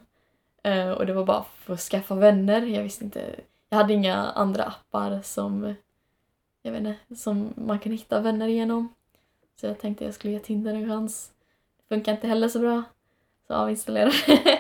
Eh, 0.66 0.92
och 0.92 1.06
det 1.06 1.14
var 1.14 1.26
bara 1.26 1.46
för 1.60 1.74
att 1.74 1.80
skaffa 1.80 2.16
vänner. 2.16 2.62
Jag 2.62 2.84
visste 2.84 3.04
inte, 3.04 3.36
jag 3.70 3.78
hade 3.78 3.94
inga 3.94 4.16
andra 4.16 4.64
appar 4.64 5.22
som, 5.24 5.76
jag 6.62 6.72
vet 6.72 6.80
inte, 6.80 7.16
som 7.16 7.54
man 7.56 7.80
kan 7.80 7.92
hitta 7.92 8.22
vänner 8.22 8.48
genom. 8.48 8.94
Så 9.56 9.66
jag 9.66 9.80
tänkte 9.80 10.06
jag 10.06 10.14
skulle 10.14 10.34
ge 10.34 10.40
Tinder 10.40 10.74
en 10.74 10.90
chans. 10.90 11.32
Det 11.78 11.96
funkar 11.96 12.12
inte 12.12 12.28
heller 12.28 12.48
så 12.48 12.60
bra. 12.60 12.84
Så 13.48 13.54
avinstallerade 13.54 14.14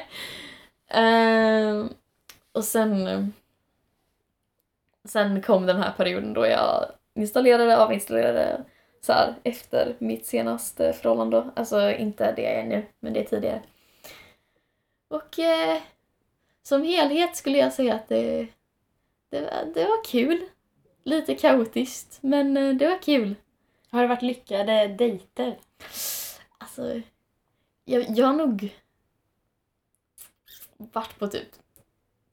eh, 0.87 1.85
och 2.51 2.63
sen, 2.63 3.33
sen 5.05 5.41
kom 5.41 5.65
den 5.65 5.77
här 5.77 5.91
perioden 5.91 6.33
då 6.33 6.47
jag 6.47 6.85
installerade, 7.13 7.77
avinstallerade 7.77 8.63
så 9.01 9.13
här 9.13 9.35
efter 9.43 9.95
mitt 9.99 10.25
senaste 10.25 10.93
förhållande. 10.93 11.49
Alltså 11.55 11.91
inte 11.91 12.33
det 12.35 12.41
jag 12.41 12.53
är 12.53 12.65
nu, 12.65 12.85
men 12.99 13.13
det 13.13 13.19
är 13.19 13.25
tidigare. 13.25 13.61
Och 15.07 15.39
eh, 15.39 15.81
som 16.67 16.83
helhet 16.83 17.35
skulle 17.35 17.57
jag 17.57 17.73
säga 17.73 17.95
att 17.95 18.07
det, 18.07 18.47
det, 19.29 19.41
var- 19.41 19.73
det 19.73 19.83
var 19.85 20.03
kul. 20.05 20.45
Lite 21.03 21.35
kaotiskt, 21.35 22.17
men 22.21 22.57
eh, 22.57 22.75
det 22.75 22.87
var 22.87 23.01
kul. 23.01 23.35
Har 23.89 24.01
det 24.01 24.07
varit 24.07 24.21
lyckade 24.21 24.87
dejter? 24.87 25.59
Alltså, 26.57 27.01
jag, 27.85 28.05
jag 28.09 28.25
har 28.25 28.33
nog 28.33 28.75
varit 30.77 31.19
på 31.19 31.27
typ 31.27 31.47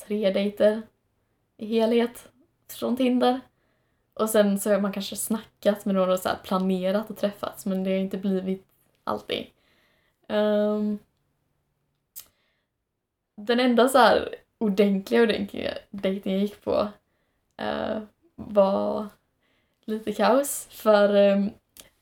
tre 0.07 0.31
dejter 0.31 0.83
i 1.57 1.67
helhet 1.67 2.29
från 2.71 2.97
Tinder. 2.97 3.41
Och 4.15 4.31
sen 4.31 4.61
så 4.61 4.71
har 4.71 4.81
man 4.81 4.93
kanske 4.93 5.17
snackat 5.17 5.85
med 5.85 5.95
några 5.95 6.13
och 6.13 6.19
så 6.19 6.29
här 6.29 6.39
planerat 6.45 7.11
att 7.11 7.19
träffas 7.19 7.67
men 7.67 7.85
det 7.85 7.91
har 7.91 7.99
inte 7.99 8.19
blivit 8.19 8.67
alltid. 9.05 9.47
Ehm, 10.29 10.99
den 13.47 13.61
enda 13.61 13.89
så 13.89 13.99
här 13.99 14.35
ordentliga, 14.59 15.23
ordentliga 15.23 15.75
dejten 15.91 16.33
jag 16.33 16.41
gick 16.41 16.65
på 16.65 16.89
eh, 17.57 17.99
var 18.35 19.07
lite 19.85 20.13
kaos 20.13 20.67
för 20.71 21.15
ehm, 21.15 21.51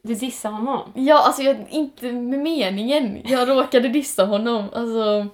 Du 0.03 0.15
dissade 0.15 0.55
honom. 0.55 0.93
Ja, 0.95 1.23
alltså 1.27 1.43
jag, 1.43 1.67
inte 1.71 2.13
med 2.13 2.39
meningen. 2.41 3.23
Jag 3.25 3.49
råkade 3.49 3.89
dissa 3.89 4.25
honom. 4.25 4.65
Alltså, 4.73 5.27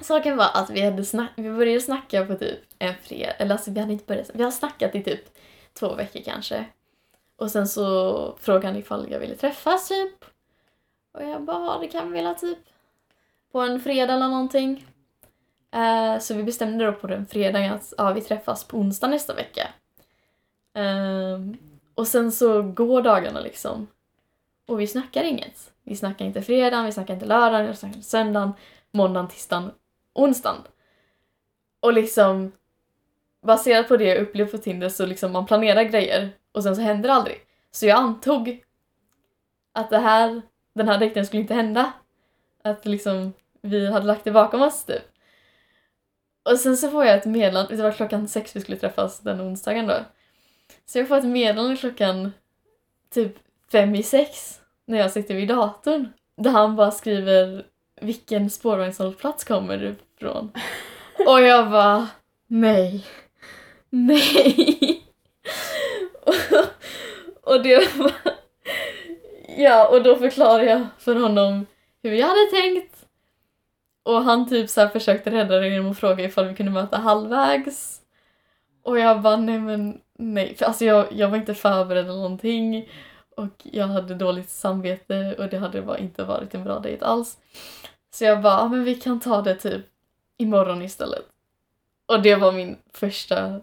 saken 0.00 0.36
var 0.36 0.50
att 0.54 0.70
vi, 0.70 0.80
hade 0.80 1.04
snack, 1.04 1.30
vi 1.36 1.50
började 1.52 1.80
snacka 1.80 2.26
på 2.26 2.34
typ 2.34 2.58
en 2.78 2.94
fredag. 3.02 3.30
Eller 3.32 3.52
alltså 3.54 3.70
vi 3.70 3.80
hade 3.80 3.92
inte 3.92 4.04
börjat. 4.04 4.30
Vi 4.34 4.42
har 4.42 4.50
snackat 4.50 4.94
i 4.94 5.02
typ 5.02 5.20
två 5.72 5.94
veckor 5.94 6.20
kanske. 6.24 6.64
Och 7.36 7.50
sen 7.50 7.68
så 7.68 8.36
frågade 8.40 8.66
han 8.66 8.76
ifall 8.76 9.06
jag 9.10 9.18
ville 9.20 9.36
träffas 9.36 9.88
typ. 9.88 10.24
Och 11.12 11.22
jag 11.22 11.42
bara, 11.42 11.64
"Ja, 11.64 11.78
det 11.80 11.88
kan 11.88 12.12
vi 12.12 12.22
väl 12.22 12.34
typ. 12.34 12.58
På 13.52 13.60
en 13.60 13.80
fredag 13.80 14.12
eller 14.14 14.28
någonting. 14.28 14.86
Eh, 15.76 16.18
så 16.18 16.34
vi 16.34 16.42
bestämde 16.42 16.84
då 16.86 16.92
på 16.92 17.06
den 17.06 17.26
fredagen 17.26 17.72
att 17.72 17.92
ja, 17.96 18.12
vi 18.12 18.20
träffas 18.20 18.64
på 18.64 18.78
onsdag 18.78 19.06
nästa 19.06 19.34
vecka. 19.34 19.68
Ehm, 20.74 21.56
och 21.94 22.06
sen 22.06 22.32
så 22.32 22.62
går 22.62 23.02
dagarna 23.02 23.40
liksom. 23.40 23.86
Och 24.66 24.80
vi 24.80 24.86
snackar 24.86 25.24
inget. 25.24 25.72
Vi 25.82 25.96
snackar 25.96 26.24
inte 26.24 26.42
fredagen, 26.42 26.84
vi 26.84 26.92
snackar 26.92 27.14
inte 27.14 27.26
lördagen, 27.26 27.66
vi 27.66 27.76
snackar 27.76 27.96
inte 27.96 28.08
söndagen, 28.08 28.52
måndagen, 28.90 29.28
tisdagen, 29.28 29.70
onsdagen. 30.12 30.62
Och 31.80 31.92
liksom 31.92 32.52
baserat 33.42 33.88
på 33.88 33.96
det 33.96 34.04
jag 34.04 34.18
upplevt 34.18 34.50
på 34.50 34.58
Tinder 34.58 34.88
så 34.88 35.06
liksom 35.06 35.32
man 35.32 35.46
planerar 35.46 35.82
grejer 35.82 36.30
och 36.52 36.62
sen 36.62 36.76
så 36.76 36.82
händer 36.82 37.08
det 37.08 37.14
aldrig. 37.14 37.40
Så 37.70 37.86
jag 37.86 37.98
antog 37.98 38.64
att 39.72 39.90
det 39.90 39.98
här, 39.98 40.42
den 40.72 40.88
här 40.88 40.98
dejten 40.98 41.26
skulle 41.26 41.42
inte 41.42 41.54
hända. 41.54 41.92
Att 42.64 42.86
liksom 42.86 43.32
vi 43.60 43.86
hade 43.86 44.06
lagt 44.06 44.24
det 44.24 44.30
bakom 44.30 44.62
oss 44.62 44.84
typ. 44.84 45.15
Och 46.46 46.58
sen 46.58 46.76
så 46.76 46.90
får 46.90 47.04
jag 47.04 47.16
ett 47.16 47.24
meddelande, 47.24 47.76
det 47.76 47.82
var 47.82 47.92
klockan 47.92 48.28
sex 48.28 48.56
vi 48.56 48.60
skulle 48.60 48.78
träffas 48.78 49.20
den 49.20 49.40
onsdagen 49.40 49.86
då. 49.86 50.04
Så 50.86 50.98
jag 50.98 51.08
får 51.08 51.16
ett 51.16 51.24
meddelande 51.24 51.76
klockan 51.76 52.32
typ 53.14 53.38
fem 53.72 53.94
i 53.94 54.02
sex 54.02 54.60
när 54.84 54.98
jag 54.98 55.10
sitter 55.10 55.34
vid 55.34 55.48
datorn. 55.48 56.12
Där 56.36 56.50
han 56.50 56.76
bara 56.76 56.90
skriver 56.90 57.66
vilken 58.00 58.50
spårvagnshållplats 58.50 59.44
kommer 59.44 59.76
du 59.76 59.94
ifrån? 60.16 60.52
Och 61.26 61.40
jag 61.40 61.70
bara 61.70 62.08
nej, 62.46 63.04
nej. 63.90 65.02
Och, 66.22 66.34
och 67.52 67.62
det 67.62 67.96
var... 67.96 68.12
Ja, 69.56 69.88
och 69.88 70.02
då 70.02 70.16
förklarade 70.16 70.64
jag 70.64 70.86
för 70.98 71.14
honom 71.14 71.66
hur 72.02 72.12
jag 72.12 72.26
hade 72.26 72.50
tänkt. 72.50 72.95
Och 74.06 74.24
han 74.24 74.48
typ 74.48 74.70
så 74.70 74.88
försökte 74.88 75.30
rädda 75.30 75.58
det 75.58 75.68
genom 75.68 75.90
att 75.90 75.98
fråga 75.98 76.24
ifall 76.24 76.48
vi 76.48 76.54
kunde 76.54 76.72
möta 76.72 76.98
halvvägs. 76.98 78.00
Och 78.82 78.98
jag 78.98 79.22
bara 79.22 79.36
nej 79.36 79.58
men 79.58 80.00
nej, 80.18 80.54
för 80.54 80.64
alltså 80.64 80.84
jag, 80.84 81.12
jag 81.12 81.28
var 81.28 81.36
inte 81.36 81.54
förberedd 81.54 82.04
eller 82.04 82.16
någonting. 82.16 82.88
Och 83.36 83.52
jag 83.62 83.86
hade 83.86 84.14
dåligt 84.14 84.50
samvete 84.50 85.34
och 85.38 85.48
det 85.48 85.58
hade 85.58 85.82
bara 85.82 85.98
inte 85.98 86.24
varit 86.24 86.54
en 86.54 86.64
bra 86.64 86.78
dejt 86.78 87.04
alls. 87.04 87.38
Så 88.10 88.24
jag 88.24 88.42
bara, 88.42 88.54
ja 88.54 88.68
men 88.68 88.84
vi 88.84 88.94
kan 88.94 89.20
ta 89.20 89.42
det 89.42 89.54
typ 89.54 89.86
imorgon 90.36 90.82
istället. 90.82 91.26
Och 92.06 92.22
det 92.22 92.34
var 92.34 92.52
min 92.52 92.76
första 92.92 93.60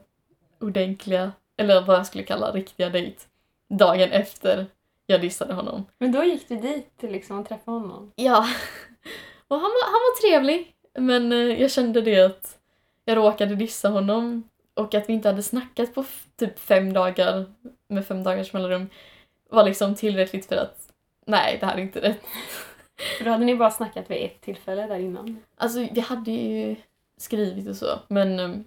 ordentliga, 0.59 1.31
eller 1.57 1.81
vad 1.81 1.97
jag 1.97 2.05
skulle 2.05 2.23
kalla 2.23 2.51
riktiga 2.51 2.89
dejt. 2.89 3.19
Dagen 3.69 4.11
efter 4.11 4.65
jag 5.07 5.21
dissade 5.21 5.53
honom. 5.53 5.85
Men 5.97 6.11
då 6.11 6.23
gick 6.23 6.47
du 6.47 6.55
dit 6.55 6.93
liksom 6.99 7.39
och 7.39 7.47
träffade 7.47 7.77
honom. 7.77 8.11
Ja. 8.15 8.47
Och 9.53 9.59
han 9.59 9.71
var, 9.71 9.85
han 9.85 9.93
var 9.93 10.21
trevlig. 10.21 10.75
Men 10.99 11.31
eh, 11.31 11.61
jag 11.61 11.71
kände 11.71 12.01
det 12.01 12.19
att 12.19 12.59
jag 13.05 13.17
råkade 13.17 13.55
dissa 13.55 13.89
honom 13.89 14.49
och 14.73 14.93
att 14.93 15.09
vi 15.09 15.13
inte 15.13 15.29
hade 15.29 15.43
snackat 15.43 15.93
på 15.93 16.05
typ 16.35 16.59
fem 16.59 16.93
dagar 16.93 17.45
med 17.87 18.07
fem 18.07 18.23
dagars 18.23 18.53
mellanrum 18.53 18.89
var 19.49 19.63
liksom 19.63 19.95
tillräckligt 19.95 20.45
för 20.45 20.55
att 20.55 20.93
nej, 21.25 21.57
det 21.59 21.65
här 21.65 21.77
är 21.77 21.81
inte 21.81 22.01
rätt. 22.01 22.21
För 23.17 23.25
då 23.25 23.31
hade 23.31 23.45
ni 23.45 23.55
bara 23.55 23.71
snackat 23.71 24.11
vid 24.11 24.25
ett 24.25 24.41
tillfälle 24.41 24.87
där 24.87 24.99
innan. 24.99 25.43
Alltså 25.57 25.87
vi 25.91 26.01
hade 26.01 26.31
ju 26.31 26.75
skrivit 27.17 27.67
och 27.67 27.75
så 27.75 27.99
men 28.07 28.39
um, 28.39 28.63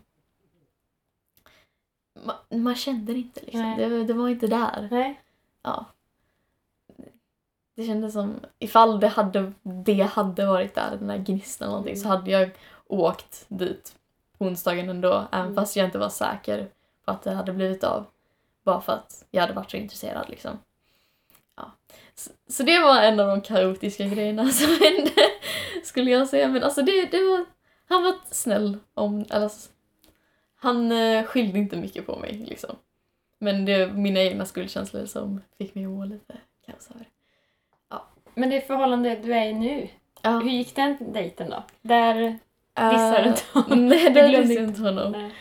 man, 2.24 2.62
man 2.62 2.74
kände 2.74 3.12
det 3.12 3.18
inte 3.18 3.40
liksom. 3.40 3.74
Det, 3.78 4.04
det 4.04 4.12
var 4.12 4.28
inte 4.28 4.46
där. 4.46 4.88
Nej. 4.90 5.20
Ja. 5.62 5.86
Det 7.76 7.84
kändes 7.86 8.12
som 8.12 8.34
ifall 8.58 9.00
det 9.00 9.08
hade, 9.08 9.52
det 9.62 10.02
hade 10.02 10.46
varit 10.46 10.74
där, 10.74 10.96
den 10.98 11.08
där 11.08 11.18
gnistan 11.18 11.66
eller 11.66 11.72
någonting, 11.76 11.96
så 11.96 12.08
hade 12.08 12.30
jag 12.30 12.50
åkt 12.86 13.44
dit 13.48 13.96
på 14.38 14.44
onsdagen 14.44 14.88
ändå, 14.88 15.24
även 15.32 15.44
Mm. 15.44 15.54
fast 15.54 15.76
jag 15.76 15.84
inte 15.86 15.98
var 15.98 16.08
säker 16.08 16.68
på 17.04 17.10
att 17.10 17.22
det 17.22 17.32
hade 17.32 17.52
blivit 17.52 17.84
av. 17.84 18.06
Bara 18.64 18.80
för 18.80 18.92
att 18.92 19.24
jag 19.30 19.40
hade 19.40 19.52
varit 19.52 19.70
så 19.70 19.76
intresserad 19.76 20.28
liksom. 20.28 20.58
Ja. 21.56 21.70
Så, 22.14 22.30
så 22.48 22.62
det 22.62 22.78
var 22.78 23.02
en 23.02 23.20
av 23.20 23.26
de 23.28 23.40
kaotiska 23.40 24.04
grejerna 24.04 24.48
som 24.50 24.68
hände, 24.68 25.12
skulle 25.84 26.10
jag 26.10 26.28
säga. 26.28 26.48
Men 26.48 26.62
alltså 26.62 26.82
det, 26.82 27.04
det 27.10 27.22
var, 27.24 27.44
han 27.88 28.02
var 28.02 28.14
snäll 28.30 28.78
om, 28.94 29.24
eller 29.30 29.46
s- 29.46 29.70
han 30.56 30.92
eh, 30.92 31.24
skyllde 31.24 31.58
inte 31.58 31.76
mycket 31.76 32.06
på 32.06 32.16
mig 32.18 32.32
liksom. 32.48 32.76
Men 33.38 33.64
det 33.64 33.72
är 33.72 33.90
mina 33.92 34.20
egna 34.20 34.44
skuldkänslor 34.46 35.06
som 35.06 35.40
fick 35.58 35.74
mig 35.74 35.84
att 35.84 35.90
må 35.90 36.04
lite 36.04 36.36
kaos 36.66 36.88
över. 36.94 37.06
Men 38.38 38.50
det 38.50 38.60
förhållande 38.66 39.16
du 39.16 39.34
är 39.34 39.44
i 39.46 39.52
nu, 39.54 39.88
Ja. 40.22 40.30
hur 40.30 40.50
gick 40.50 40.76
den 40.76 41.12
dejten 41.12 41.50
då? 41.50 41.62
Där 41.82 42.14
dissade 42.74 43.22
du 43.22 43.28
inte 43.28 43.42
honom? 43.52 43.86
Nej, 43.88 44.04
Du 44.08 44.10
det 44.10 44.28
glömde 44.28 44.42
dissade 44.48 44.66
inte 44.68 44.82
honom. 44.82 45.12
Nej. 45.12 45.32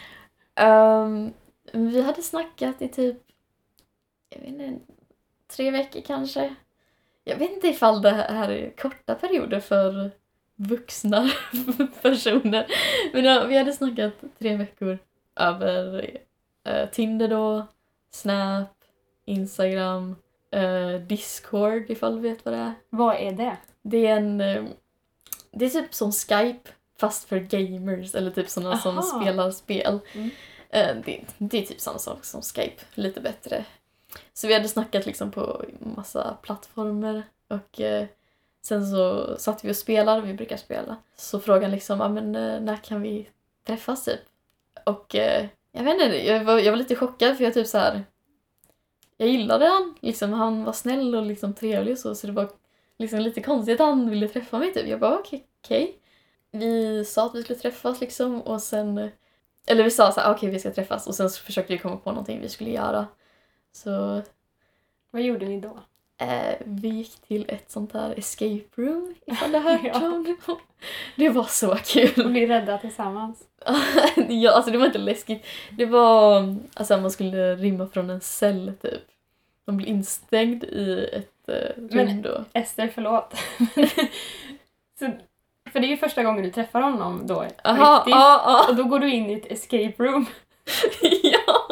Ehm, 0.55 1.33
vi 1.73 2.01
hade 2.01 2.21
snackat 2.21 2.81
i 2.81 2.87
typ, 2.87 3.17
jag 4.29 4.39
vet 4.39 4.47
inte, 4.49 4.79
tre 5.55 5.71
veckor 5.71 6.01
kanske. 6.01 6.55
Jag 7.23 7.37
vet 7.37 7.51
inte 7.51 7.67
ifall 7.67 8.01
det 8.01 8.09
här 8.11 8.49
är 8.49 8.69
korta 8.77 9.15
perioder 9.15 9.59
för 9.59 10.11
vuxna 10.55 11.29
personer. 12.01 12.65
Men 13.13 13.25
ja, 13.25 13.43
vi 13.45 13.57
hade 13.57 13.73
snackat 13.73 14.13
tre 14.39 14.55
veckor 14.57 14.97
över 15.35 16.17
eh, 16.63 16.89
Tinder 16.89 17.27
då, 17.27 17.67
Snap, 18.11 18.69
Instagram, 19.25 20.15
eh, 20.51 20.89
Discord 21.07 21.89
ifall 21.89 22.15
du 22.15 22.21
vet 22.29 22.45
vad 22.45 22.53
det 22.53 22.57
är. 22.59 22.73
Vad 22.89 23.15
är 23.15 23.31
det? 23.31 23.57
Det 23.81 24.07
är 24.07 24.15
en... 24.17 24.41
eh, 24.41 24.63
Det 25.51 25.65
är 25.65 25.69
typ 25.69 25.93
som 25.93 26.11
Skype 26.11 26.69
fast 26.99 27.29
för 27.29 27.39
gamers 27.39 28.15
eller 28.15 28.31
typ 28.31 28.49
sådana 28.49 28.77
som 28.77 28.97
Aha. 28.97 29.21
spelar 29.21 29.51
spel. 29.51 29.99
Mm. 30.13 30.29
Eh, 30.69 30.95
Det, 31.05 31.21
det 31.37 31.57
är 31.57 31.65
typ 31.65 31.81
samma 31.81 31.99
sak 31.99 32.25
som 32.25 32.41
Skype, 32.41 32.81
lite 32.93 33.21
bättre. 33.21 33.65
Så 34.33 34.47
vi 34.47 34.53
hade 34.53 34.67
snackat 34.67 35.05
liksom 35.05 35.31
på 35.31 35.65
massa 35.79 36.37
plattformar 36.41 37.23
och 37.47 37.81
eh, 37.81 38.05
sen 38.61 38.87
så 38.91 39.35
satt 39.37 39.63
vi 39.65 39.71
och 39.71 39.75
spelade, 39.75 40.21
vi 40.21 40.33
brukar 40.33 40.57
spela. 40.57 40.95
Så 41.15 41.39
frågade 41.39 41.65
han 41.65 41.71
liksom, 41.71 42.01
ah, 42.01 42.09
men 42.09 42.35
eh, 42.35 42.59
när 42.61 42.77
kan 42.77 43.01
vi 43.01 43.29
träffas 43.67 44.05
typ? 44.05 44.19
Och 44.83 45.15
eh, 45.15 45.45
jag 45.71 45.83
vet 45.83 45.93
inte, 45.93 46.27
jag 46.27 46.43
var, 46.43 46.59
jag 46.59 46.71
var 46.71 46.77
lite 46.77 46.95
chockad 46.95 47.37
för 47.37 47.43
jag 47.43 47.53
typ 47.53 47.67
så 47.67 47.77
här. 47.77 48.03
Jag 49.17 49.29
gillade 49.29 49.65
han, 49.65 49.95
liksom 50.01 50.33
han 50.33 50.63
var 50.63 50.73
snäll 50.73 51.15
och 51.15 51.25
liksom 51.25 51.53
trevlig 51.53 51.91
och 51.91 51.97
så, 51.99 52.15
så 52.15 52.27
det 52.27 52.33
var 52.33 52.49
liksom 52.97 53.19
lite 53.19 53.41
konstigt 53.41 53.79
att 53.81 53.87
han 53.87 54.09
ville 54.09 54.27
träffa 54.27 54.59
mig 54.59 54.73
typ. 54.73 54.87
Jag 54.87 54.99
bara 54.99 55.19
okej, 55.19 55.47
okej. 55.63 55.99
Vi 56.51 57.05
sa 57.05 57.25
att 57.25 57.35
vi 57.35 57.43
skulle 57.43 57.59
träffas 57.59 58.01
liksom 58.01 58.41
och 58.41 58.61
sen 58.61 59.09
eller 59.67 59.83
vi 59.83 59.91
sa 59.91 60.11
så 60.11 60.19
här, 60.21 60.33
okej 60.33 60.49
vi 60.49 60.59
ska 60.59 60.71
träffas 60.73 61.07
och 61.07 61.15
sen 61.15 61.29
försökte 61.29 61.73
vi 61.73 61.79
komma 61.79 61.97
på 61.97 62.11
någonting 62.11 62.41
vi 62.41 62.49
skulle 62.49 62.69
göra. 62.71 63.07
Så 63.71 64.21
Vad 65.11 65.21
gjorde 65.21 65.45
ni 65.45 65.61
då? 65.61 65.79
Eh, 66.17 66.55
vi 66.65 66.87
gick 66.87 67.15
till 67.27 67.45
ett 67.47 67.71
sånt 67.71 67.93
här 67.93 68.19
escape 68.19 68.63
room 68.75 69.15
ifall 69.27 69.51
du 69.51 69.57
har 69.59 69.71
hört 69.77 69.81
Ja. 70.01 70.07
om 70.07 70.23
det. 70.23 70.35
Det 71.15 71.29
var 71.29 71.43
så 71.43 71.71
Och 71.71 71.83
kul. 71.83 72.27
bli 72.31 72.47
rädda 72.47 72.77
tillsammans? 72.77 73.43
ja, 74.29 74.51
alltså 74.51 74.71
det 74.71 74.77
var 74.77 74.85
inte 74.85 74.97
läskigt. 74.97 75.45
Det 75.71 75.85
var 75.85 76.55
alltså 76.73 76.97
man 76.97 77.11
skulle 77.11 77.55
rymma 77.55 77.87
från 77.87 78.09
en 78.09 78.21
cell 78.21 78.73
typ. 78.81 79.01
Man 79.67 79.77
blev 79.77 79.89
instängd 79.89 80.63
i 80.63 81.09
ett 81.13 81.49
eh, 81.49 81.75
rum 81.77 81.89
Men- 81.91 82.21
då. 82.21 82.45
Ester, 82.53 82.91
förlåt. 82.95 83.33
Så, 84.99 85.11
för 85.71 85.79
det 85.79 85.87
är 85.87 85.89
ju 85.89 85.97
första 85.97 86.23
gången 86.23 86.43
du 86.43 86.51
träffar 86.51 86.81
honom 86.81 87.27
då. 87.27 87.45
Aha, 87.63 87.97
riktigt. 87.97 88.11
ja, 88.15 88.41
ja. 88.45 88.65
Och 88.69 88.75
då 88.75 88.83
går 88.83 88.99
du 88.99 89.11
in 89.11 89.29
i 89.29 89.33
ett 89.33 89.51
escape 89.51 89.93
room. 90.03 90.25
ja! 91.23 91.67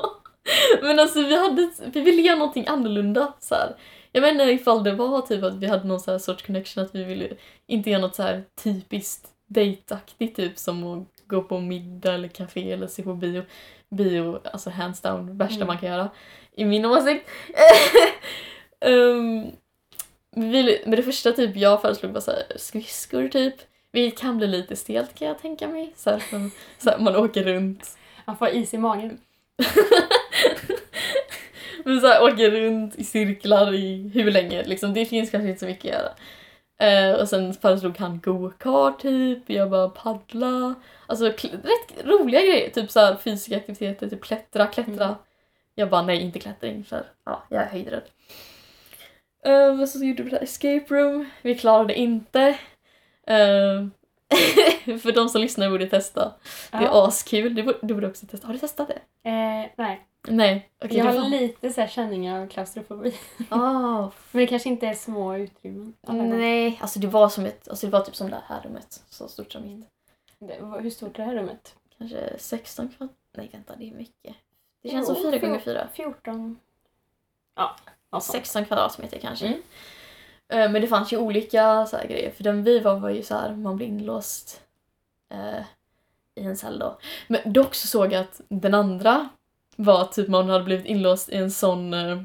Men 0.81 0.99
alltså 0.99 1.21
vi, 1.21 1.35
hade, 1.37 1.69
vi 1.85 2.01
ville 2.01 2.21
göra 2.21 2.37
någonting 2.37 2.65
annorlunda. 2.67 3.33
Så 3.39 3.55
här. 3.55 3.75
Jag 4.15 4.21
vet 4.21 4.31
inte 4.31 4.43
ifall 4.43 4.83
det 4.83 4.93
var 4.93 5.21
typ 5.21 5.43
att 5.43 5.55
vi 5.55 5.67
hade 5.67 5.87
någon 5.87 5.99
så 5.99 6.19
sorts 6.19 6.45
connection 6.45 6.83
att 6.83 6.95
vi 6.95 7.03
ville 7.03 7.29
inte 7.67 7.89
göra 7.89 8.01
något 8.01 8.15
så 8.15 8.23
här 8.23 8.43
typiskt 8.63 9.27
dejtaktigt 9.47 10.35
typ 10.35 10.57
som 10.57 10.83
att 10.83 11.07
gå 11.27 11.41
på 11.41 11.59
middag 11.59 12.13
eller 12.13 12.27
café 12.27 12.71
eller 12.71 12.87
se 12.87 13.03
på 13.03 13.13
bio. 13.13 13.43
Bio, 13.89 14.39
alltså 14.51 14.69
hands 14.69 15.01
down, 15.01 15.37
värsta 15.37 15.55
Mm. 15.55 15.67
man 15.67 15.77
kan 15.77 15.89
göra. 15.89 16.09
I 16.55 16.65
min 16.65 16.85
åsikt. 16.85 17.29
um, 18.85 19.51
vi, 20.31 20.81
men 20.85 20.95
det 20.95 21.03
första 21.03 21.31
typ 21.31 21.55
jag 21.55 21.81
föreslog 21.81 22.11
var 22.11 22.21
så 22.21 22.31
här, 22.31 22.43
skridskor 22.55 23.27
typ. 23.27 23.55
Vilket 23.91 24.19
kan 24.19 24.37
bli 24.37 24.47
lite 24.47 24.75
stelt 24.75 25.15
kan 25.15 25.27
jag 25.27 25.39
tänka 25.39 25.67
mig. 25.67 25.93
Så 25.95 26.09
här, 26.09 26.19
som, 26.29 26.51
så 26.77 26.89
här, 26.89 26.99
man 26.99 27.15
åker 27.15 27.43
runt. 27.43 27.97
Man 28.25 28.37
får 28.37 28.49
is 28.49 28.73
i 28.73 28.77
magen. 28.77 29.19
Men 31.83 32.01
så 32.01 32.07
här, 32.07 32.23
åker 32.23 32.51
runt 32.51 32.95
i 32.95 33.03
cirklar 33.03 33.73
i 33.73 34.11
hur 34.13 34.31
länge 34.31 34.63
liksom. 34.63 34.93
Det 34.93 35.05
finns 35.05 35.29
kanske 35.31 35.47
inte 35.49 35.59
så 35.59 35.65
mycket 35.65 35.95
att 35.95 36.01
göra. 36.01 36.11
Eh, 36.77 37.15
och 37.21 37.29
sen 37.29 37.53
föreslog 37.53 37.97
han 37.97 38.19
go-kart 38.23 39.01
typ, 39.01 39.49
jag 39.49 39.69
bara 39.69 39.89
paddla. 39.89 40.75
Alltså 41.07 41.25
rätt 41.25 42.05
roliga 42.05 42.41
grejer, 42.41 42.69
typ 42.69 42.91
så 42.91 42.99
här 42.99 43.15
fysiska 43.15 43.57
aktiviteter, 43.57 44.09
typ 44.09 44.21
klättra, 44.23 44.67
klättra. 44.67 45.05
Mm. 45.05 45.15
Jag 45.75 45.89
bara 45.89 46.01
nej, 46.01 46.21
inte 46.21 46.39
klättring 46.39 46.83
för 46.83 47.03
ja, 47.25 47.43
jag 47.49 47.63
är 47.63 47.67
höjdrädd. 47.67 48.03
Men 49.77 49.87
så 49.87 50.05
gjorde 50.05 50.23
vi 50.23 50.29
det 50.29 50.35
här 50.35 50.43
escape 50.43 50.85
room, 50.89 51.29
vi 51.41 51.55
klarade 51.55 51.93
inte. 51.99 52.41
Eh, 53.27 53.85
för 54.99 55.11
de 55.11 55.29
som 55.29 55.41
lyssnar 55.41 55.69
borde 55.69 55.87
testa. 55.87 56.33
Det 56.71 56.77
är 56.77 56.81
Ja. 56.81 57.07
askul, 57.07 57.55
du 57.81 57.93
borde 57.93 58.07
också 58.07 58.25
testa. 58.25 58.47
Har 58.47 58.53
du 58.53 58.59
testat 58.59 58.87
det? 58.87 59.29
Eh, 59.29 59.69
nej, 59.77 60.01
Nej, 60.27 60.69
okej. 60.79 60.97
jag 60.97 61.05
har 61.05 61.13
får- 61.13 61.29
lite 61.29 61.69
så 61.73 61.81
här 61.81 61.87
känningar 61.87 62.41
av 62.41 62.47
klaustrofobi. 62.47 63.15
Ah, 63.49 64.01
Men 64.31 64.41
det 64.41 64.47
kanske 64.47 64.69
inte 64.69 64.87
är 64.87 64.93
små 64.93 65.35
utrymmen. 65.37 65.93
gånger. 66.01 66.37
Nej, 66.37 66.79
alltså 66.81 66.99
det 66.99 67.07
var 67.07 67.29
som 67.29 67.45
ett, 67.45 67.67
alltså 67.67 67.87
det 67.87 67.91
var 67.91 68.01
typ 68.01 68.15
som 68.15 68.29
det 68.29 68.41
här 68.47 68.61
rummet. 68.61 69.03
Så 69.09 69.27
stort 69.27 69.51
som 69.51 69.63
mitt. 69.63 69.87
Vad- 70.59 70.81
hur 70.81 70.89
stort 70.89 71.19
är 71.19 71.23
det 71.23 71.29
här 71.29 71.35
rummet? 71.35 71.75
Kanske 71.97 72.35
16 72.37 72.89
kvadrat. 72.89 73.15
Nej 73.37 73.49
vänta, 73.53 73.75
det 73.75 73.89
är 73.89 73.93
mycket. 73.93 74.35
Det 74.83 74.89
känns 74.89 75.05
som 75.07 75.15
Jo, 75.23 75.31
4 75.31 75.37
gånger 75.37 75.59
4 75.59 75.87
14. 75.93 76.59
Ja, 77.55 77.75
sånt. 78.11 78.23
16 78.23 78.65
kvadratmeter 78.65 79.19
kanske. 79.19 79.45
Mm. 79.47 79.59
Eh, 80.47 80.71
Men 80.71 80.81
det 80.81 80.87
fanns 80.87 81.13
ju 81.13 81.17
olika 81.17 81.85
så 81.85 81.97
här 81.97 82.07
grejer. 82.07 82.31
För 82.31 82.43
den 82.43 82.63
vi 82.63 82.79
var 82.79 82.99
var 82.99 83.09
ju 83.09 83.23
så 83.23 83.35
här, 83.35 83.55
man 83.55 83.75
blev 83.75 83.89
inlåst 83.89 84.61
eh, 85.29 85.63
i 86.35 86.43
en 86.45 86.57
cell 86.57 86.79
då. 86.79 86.97
Men 87.27 87.53
dock 87.53 87.75
så 87.75 87.87
såg 87.87 88.13
jag 88.13 88.21
att 88.21 88.41
den 88.47 88.73
andra 88.73 89.29
var 89.75 90.05
typ 90.05 90.27
man 90.27 90.49
hade 90.49 90.63
blivit 90.63 90.85
inlåst 90.85 91.29
i 91.29 91.35
en 91.35 91.51
sån... 91.51 91.93
Eh, 91.93 92.17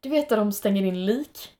du 0.00 0.08
vet 0.08 0.28
där 0.28 0.36
de 0.36 0.52
stänger 0.52 0.84
in 0.84 1.06
lik? 1.06 1.52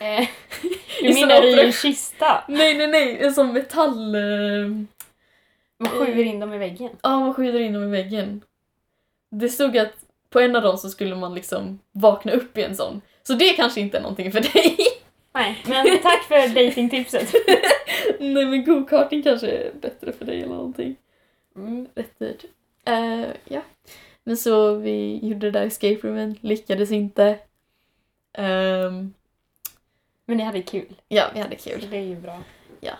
Eh, 0.00 0.28
du 1.02 1.14
menar 1.14 1.44
i 1.44 1.60
en 1.66 1.72
kista? 1.72 2.44
Nej, 2.48 2.74
nej, 2.78 2.86
nej! 2.86 3.18
En 3.20 3.34
sån 3.34 3.52
metall... 3.52 4.14
Eh, 4.14 4.68
Man 5.78 5.90
skjuter 5.90 6.22
in 6.24 6.40
dem 6.40 6.52
i 6.52 6.58
väggen. 6.58 6.90
Ja, 7.02 7.20
man 7.20 7.34
skjuter 7.34 7.60
in 7.60 7.72
dem 7.72 7.82
i 7.82 7.90
väggen. 8.02 8.42
Det 9.30 9.48
stod 9.48 9.78
att 9.78 9.92
på 10.30 10.40
en 10.40 10.56
av 10.56 10.62
dem 10.62 10.78
så 10.78 10.88
skulle 10.88 11.16
man 11.16 11.34
liksom 11.34 11.78
vakna 11.92 12.32
upp 12.32 12.58
i 12.58 12.62
en 12.62 12.76
sån. 12.76 13.00
Så 13.22 13.32
det 13.32 13.52
kanske 13.52 13.80
inte 13.80 13.98
är 13.98 14.02
någonting 14.02 14.32
för 14.32 14.40
dig. 14.40 14.76
Nej, 15.34 15.62
men 15.66 15.98
tack 16.02 16.22
för 16.22 16.48
datingtipset. 16.66 17.34
Nej 18.20 18.46
men 18.46 18.64
go-karting 18.64 19.22
kanske 19.22 19.46
är 19.50 19.72
bättre 19.80 20.12
för 20.12 20.24
dig 20.24 20.36
eller 20.42 20.54
någonting. 20.54 20.96
Mm. 21.56 21.88
Rätt 21.94 22.18
dyrt. 22.18 22.44
Eh, 22.84 23.26
ja. 23.44 23.60
Men 24.24 24.36
så 24.36 24.74
vi 24.74 25.18
gjorde 25.22 25.46
det 25.46 25.50
där 25.50 25.66
escape 25.66 25.94
roomen, 26.08 26.36
lyckades 26.40 26.90
inte. 26.90 27.38
Ehm, 28.32 29.14
Men 30.24 30.36
ni 30.36 30.42
hade 30.42 30.62
kul. 30.62 31.00
ja, 31.08 31.24
vi 31.34 31.40
hade 31.40 31.56
kul. 31.56 31.86
Det 31.90 31.96
är 31.96 32.02
ju 32.02 32.16
bra. 32.16 32.38
Ja. 32.80 32.92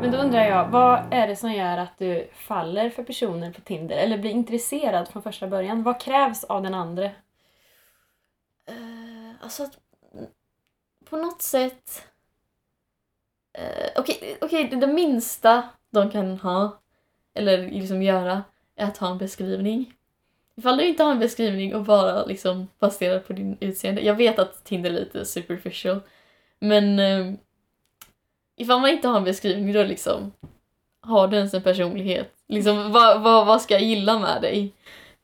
Men 0.00 0.10
då 0.12 0.18
undrar 0.18 0.44
jag, 0.44 0.68
vad 0.68 1.02
är 1.10 1.26
det 1.28 1.36
som 1.36 1.52
gör 1.52 1.78
att 1.78 1.98
du 1.98 2.28
faller 2.34 2.90
för 2.90 3.02
personer 3.02 3.52
på 3.52 3.60
Tinder? 3.60 3.96
Eller 3.96 4.18
blir 4.18 4.30
intresserad 4.30 5.08
från 5.08 5.22
första 5.22 5.46
början? 5.46 5.82
Vad 5.82 6.00
krävs 6.00 6.44
av 6.44 6.62
den 6.62 6.74
andra? 6.74 7.04
Uh, 8.70 9.30
alltså, 9.40 9.62
att- 9.62 9.78
på 11.10 11.16
något 11.16 11.42
sätt... 11.42 12.02
eh, 13.58 13.90
Okej, 13.96 14.38
okej, 14.40 14.68
det, 14.68 14.76
det 14.76 14.86
minsta 14.86 15.68
de 15.90 16.10
kan 16.10 16.38
ha, 16.38 16.80
eller 17.34 17.70
liksom 17.70 18.02
göra, 18.02 18.42
är 18.76 18.86
att 18.86 18.98
ha 18.98 19.10
en 19.10 19.18
beskrivning. 19.18 19.92
Ifall 20.56 20.76
du 20.76 20.86
inte 20.86 21.02
har 21.02 21.10
en 21.10 21.18
beskrivning 21.18 21.74
och 21.74 21.84
bara 21.84 22.24
liksom 22.24 22.68
baserar 22.78 23.18
på 23.18 23.32
din 23.32 23.56
utseende. 23.60 24.00
Jag 24.02 24.14
vet 24.14 24.38
att 24.38 24.64
Tinder 24.64 24.90
är 24.90 24.94
lite 24.94 25.24
superficial, 25.24 26.00
men 26.60 26.98
uh, 26.98 27.34
ifall 28.56 28.80
man 28.80 28.90
inte 28.90 29.08
har 29.08 29.16
en 29.16 29.24
beskrivning 29.24 29.72
då 29.72 29.82
liksom, 29.82 30.32
har 31.00 31.28
du 31.28 31.36
ens 31.36 31.54
en 31.54 31.62
personlighet? 31.62 32.34
Liksom, 32.48 32.92
vad, 32.92 33.22
vad, 33.22 33.46
vad 33.46 33.62
ska 33.62 33.74
jag 33.74 33.82
gilla 33.82 34.18
med 34.18 34.42
dig? 34.42 34.72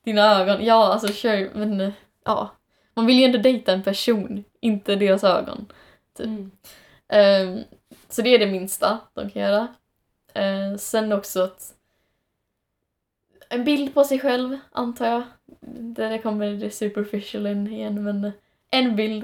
Dina 0.05 0.41
ögon? 0.41 0.65
Ja, 0.65 0.93
alltså 0.93 1.07
sure, 1.07 1.49
men 1.53 1.81
eh, 1.81 1.91
ja. 2.25 2.51
Man 2.93 3.05
vill 3.05 3.19
ju 3.19 3.25
ändå 3.25 3.37
dejta 3.37 3.73
en 3.73 3.83
person, 3.83 4.43
inte 4.59 4.95
deras 4.95 5.23
ögon. 5.23 5.65
Typ. 6.17 6.25
Mm. 6.25 6.51
Ehm, 7.07 7.63
så 8.09 8.21
det 8.21 8.29
är 8.29 8.39
det 8.39 8.51
minsta 8.51 8.99
de 9.13 9.29
kan 9.29 9.41
göra. 9.41 9.67
Eh, 10.33 10.77
sen 10.77 11.11
också 11.11 11.43
att 11.43 11.73
en 13.49 13.63
bild 13.63 13.93
på 13.93 14.03
sig 14.03 14.19
själv, 14.19 14.57
antar 14.71 15.05
jag. 15.05 15.23
Där 15.79 16.17
kommer 16.17 16.53
det 16.53 16.71
superficial 16.71 17.47
in 17.47 17.67
igen, 17.67 18.03
men 18.03 18.31
en 18.71 18.95
bild 18.95 19.23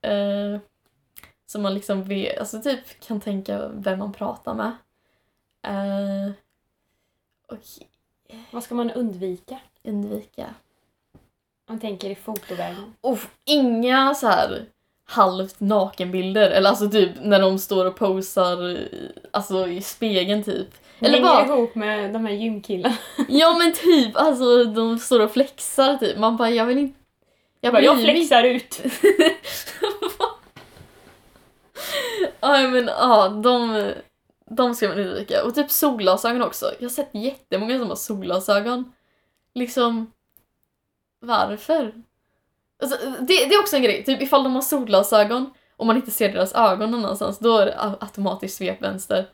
eh, 0.00 0.60
som 1.46 1.62
man 1.62 1.74
liksom 1.74 2.04
vet, 2.04 2.38
alltså 2.38 2.62
typ 2.62 3.00
kan 3.00 3.20
tänka 3.20 3.68
vem 3.68 3.98
man 3.98 4.12
pratar 4.12 4.54
med. 4.54 4.72
Eh, 5.62 6.32
och 7.48 7.58
Vad 8.50 8.64
ska 8.64 8.74
man 8.74 8.90
undvika? 8.90 9.60
undvika 9.84 10.54
man 11.68 11.80
tänker 11.80 12.10
i 12.10 12.14
fotovägen. 12.14 12.94
Uff, 13.02 13.30
inga 13.44 14.14
så 14.14 14.26
här 14.26 14.66
halvt 15.12 15.60
nakenbilder 15.60 16.50
eller 16.50 16.70
alltså 16.70 16.90
typ 16.90 17.10
när 17.20 17.40
de 17.40 17.58
står 17.58 17.86
och 17.86 17.96
posar 17.96 18.78
alltså 19.30 19.68
i 19.68 19.82
spegeln 19.82 20.42
typ. 20.44 20.68
Eller 20.98 21.10
Hänger 21.14 21.26
bara, 21.26 21.46
ihop 21.46 21.74
med 21.74 22.12
de 22.12 22.26
här 22.26 22.32
gymkillarna. 22.32 22.96
ja 23.28 23.58
men 23.58 23.72
typ 23.72 24.16
alltså 24.16 24.64
de 24.64 24.98
står 24.98 25.20
och 25.20 25.32
flexar 25.32 25.96
typ. 25.96 26.18
Man 26.18 26.36
bara 26.36 26.50
jag 26.50 26.66
vill 26.66 26.78
inte. 26.78 26.98
Jag, 27.60 27.72
bara, 27.72 27.82
jag 27.82 28.00
flexar 28.00 28.44
ut. 28.44 28.80
Ja 32.40 32.68
men 32.68 32.86
ja, 32.86 33.28
de, 33.28 33.86
de 34.50 34.74
ska 34.74 34.88
man 34.88 34.98
undvika. 34.98 35.44
Och 35.44 35.54
typ 35.54 35.70
solglasögon 35.70 36.42
också. 36.42 36.72
Jag 36.78 36.84
har 36.84 36.90
sett 36.92 37.10
jättemånga 37.12 37.78
som 37.78 37.88
har 37.88 37.96
solglasögon. 37.96 38.92
Liksom, 39.54 40.12
varför? 41.20 41.92
Alltså, 42.82 42.96
det, 43.20 43.26
det 43.26 43.54
är 43.54 43.60
också 43.60 43.76
en 43.76 43.82
grej, 43.82 44.04
typ 44.04 44.22
ifall 44.22 44.44
de 44.44 44.54
har 44.54 44.62
solglasögon 44.62 45.50
och 45.76 45.86
man 45.86 45.96
inte 45.96 46.10
ser 46.10 46.32
deras 46.32 46.54
ögon 46.54 46.90
någon 46.90 47.04
annanstans, 47.04 47.38
då 47.38 47.58
är 47.58 47.66
det 47.66 47.96
automatiskt 48.00 48.56
svep 48.56 48.82
vänster. 48.82 49.26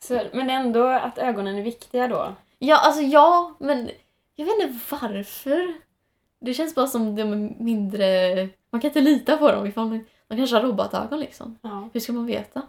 Så, 0.00 0.20
men 0.32 0.50
ändå 0.50 0.86
att 0.86 1.18
ögonen 1.18 1.58
är 1.58 1.62
viktiga 1.62 2.08
då. 2.08 2.34
Ja, 2.58 2.76
alltså 2.76 3.02
ja, 3.02 3.56
men 3.60 3.90
jag 4.36 4.46
vet 4.46 4.54
inte 4.62 4.78
varför. 4.90 5.74
Det 6.40 6.54
känns 6.54 6.74
bara 6.74 6.86
som 6.86 7.16
de 7.16 7.22
är 7.22 7.62
mindre... 7.62 8.48
Man 8.70 8.80
kan 8.80 8.88
inte 8.88 9.00
lita 9.00 9.36
på 9.36 9.52
dem 9.52 9.66
ifall 9.66 9.90
de, 9.90 10.04
de 10.28 10.36
kanske 10.36 10.56
har 10.56 10.62
robotögon 10.62 11.20
liksom. 11.20 11.58
Ja. 11.62 11.88
Hur 11.92 12.00
ska 12.00 12.12
man 12.12 12.26
veta? 12.26 12.62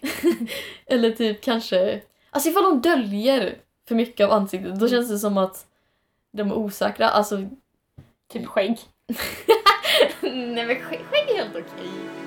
Eller 0.86 1.10
typ 1.10 1.40
kanske... 1.40 2.02
Alltså 2.30 2.48
ifall 2.48 2.62
de 2.62 2.80
döljer 2.80 3.58
för 3.88 3.94
mycket 3.94 4.24
av 4.24 4.32
ansiktet 4.32 4.80
då 4.80 4.88
känns 4.88 5.08
det 5.08 5.18
som 5.18 5.38
att 5.38 5.66
de 6.32 6.50
är 6.50 6.54
osäkra. 6.54 7.08
Alltså... 7.08 7.48
Typ 8.28 8.46
skägg. 8.46 8.78
Nej 10.20 10.66
men 10.66 10.82
skägg, 10.82 11.00
är 11.12 11.36
helt 11.36 11.50
okej. 11.50 11.64
Okay. 11.64 12.18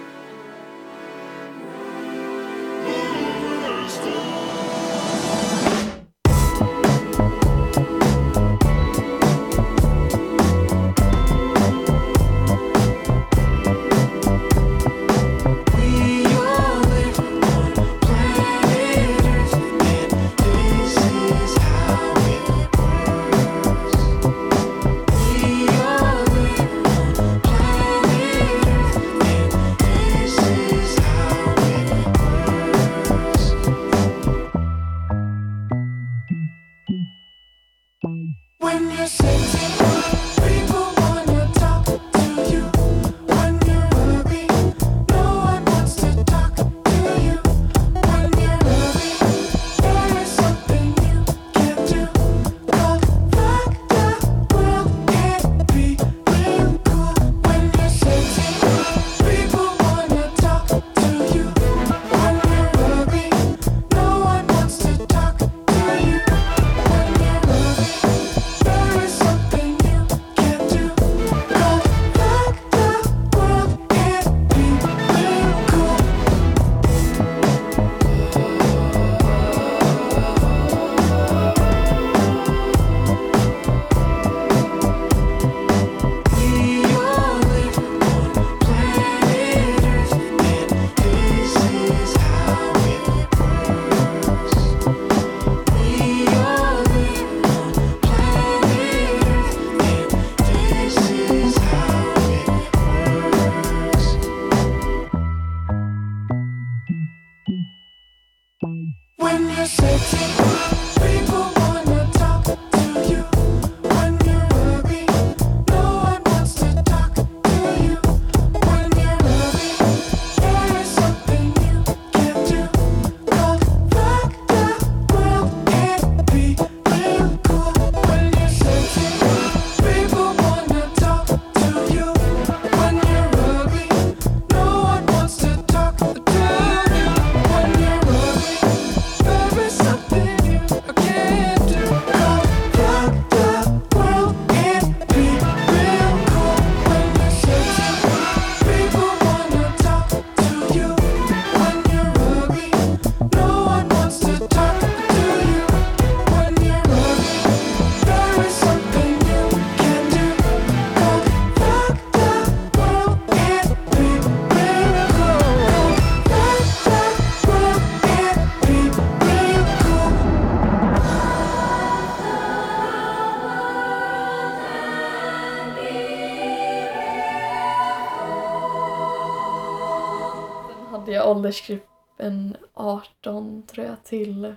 Åldersgruppen 181.52 182.58
18 182.74 183.64
tror 183.68 183.86
jag 183.86 184.04
till 184.04 184.56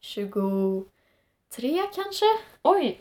23 0.00 1.82
kanske? 1.94 2.24
Oj! 2.62 3.00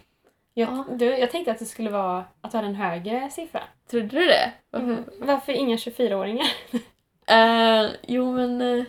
Jag, 0.53 0.69
Ja. 0.69 0.85
du, 0.95 1.05
jag 1.05 1.31
tänkte 1.31 1.51
att 1.51 1.59
det 1.59 1.65
skulle 1.65 1.89
vara 1.89 2.25
att 2.41 2.51
du 2.51 2.57
hade 2.57 2.67
en 2.69 2.75
högre 2.75 3.29
siffra. 3.29 3.63
Trodde 3.87 4.07
du 4.07 4.25
det? 4.25 4.53
Varför? 4.69 5.03
Varför 5.19 5.53
inga 5.53 5.75
24-åringar? 5.75 6.47
Eh, 7.27 7.89
jo 8.07 8.31
men... 8.31 8.61
eh, 8.61 8.85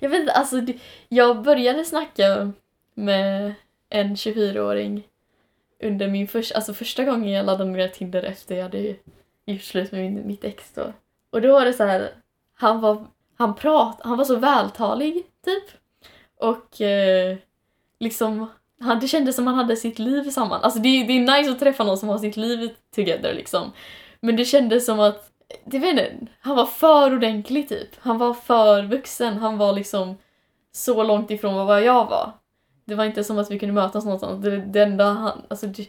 jag 0.00 0.08
vet 0.10 0.20
inte, 0.20 0.32
alltså 0.32 0.56
jag 1.08 1.42
började 1.42 1.84
snacka 1.84 2.52
med 2.94 3.54
en 3.88 4.14
24-åring 4.14 5.02
under 5.82 6.08
min 6.08 6.28
första, 6.28 6.54
alltså 6.56 6.74
första 6.74 7.04
gången 7.04 7.30
jag 7.32 7.46
laddade 7.46 7.70
ner 7.70 7.88
Tinder 7.88 8.22
efter 8.22 8.54
jag 8.56 8.62
hade 8.62 8.96
gjort 9.44 9.62
slut 9.62 9.92
med 9.92 10.00
min, 10.00 10.26
mitt 10.26 10.44
ex 10.44 10.72
då. 10.74 10.92
Och 11.30 11.40
då 11.42 11.52
var 11.52 11.64
det 11.64 11.72
så 11.72 11.84
här, 11.84 12.10
han 12.54 12.80
var, 12.80 13.06
han 13.38 13.54
prat, 13.54 14.00
han 14.04 14.18
var 14.18 14.24
så 14.24 14.36
vältalig 14.36 15.14
typ. 15.44 15.64
Och 16.40 16.80
eh, 16.80 17.36
liksom, 18.00 18.46
han, 18.80 19.00
det 19.00 19.08
kändes 19.08 19.36
som 19.36 19.46
han 19.46 19.56
hade 19.56 19.76
sitt 19.76 19.98
liv 19.98 20.30
samman. 20.30 20.60
Alltså 20.62 20.78
det, 20.80 20.88
är- 20.88 21.06
det 21.06 21.12
är 21.12 21.38
nice 21.38 21.50
att 21.50 21.58
träffa 21.60 21.84
någon 21.84 21.98
som 21.98 22.08
har 22.08 22.18
sitt 22.18 22.36
liv 22.36 22.70
together 22.94 23.34
liksom. 23.34 23.72
Men 24.20 24.36
det 24.36 24.44
kändes 24.44 24.86
som 24.86 25.00
att 25.00 25.30
det 25.64 25.78
vet 25.78 25.90
inte, 25.90 26.26
han 26.40 26.56
var 26.56 26.66
för 26.66 27.14
ordentlig 27.16 27.68
typ. 27.68 27.88
Han 27.98 28.18
var 28.18 28.34
för 28.34 28.82
vuxen. 28.82 29.36
Han 29.38 29.58
var 29.58 29.72
liksom 29.72 30.16
så 30.72 31.02
långt 31.02 31.30
ifrån 31.30 31.66
vad 31.66 31.82
jag 31.82 32.06
var. 32.06 32.32
Det 32.84 32.94
var 32.94 33.04
inte 33.04 33.24
som 33.24 33.38
att 33.38 33.50
vi 33.50 33.58
kunde 33.58 33.72
mötas 33.74 34.04
någonstans. 34.04 34.44
Det, 34.44 34.56
det 34.56 34.82
enda 34.82 35.04
han, 35.12 35.42
alltså, 35.48 35.66
det, 35.66 35.86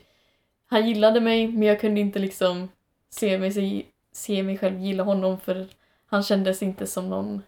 han 0.69 0.87
gillade 0.87 1.21
mig 1.21 1.47
men 1.47 1.63
jag 1.63 1.81
kunde 1.81 2.01
inte 2.01 2.19
liksom 2.19 2.69
se 3.09 3.37
mig, 3.37 3.51
se, 3.51 3.85
se 4.13 4.43
mig 4.43 4.57
själv 4.57 4.79
gilla 4.79 5.03
honom 5.03 5.39
för 5.39 5.67
han 6.09 6.23
kändes 6.23 6.63
inte 6.63 6.87
som 6.87 7.09
någon 7.09 7.43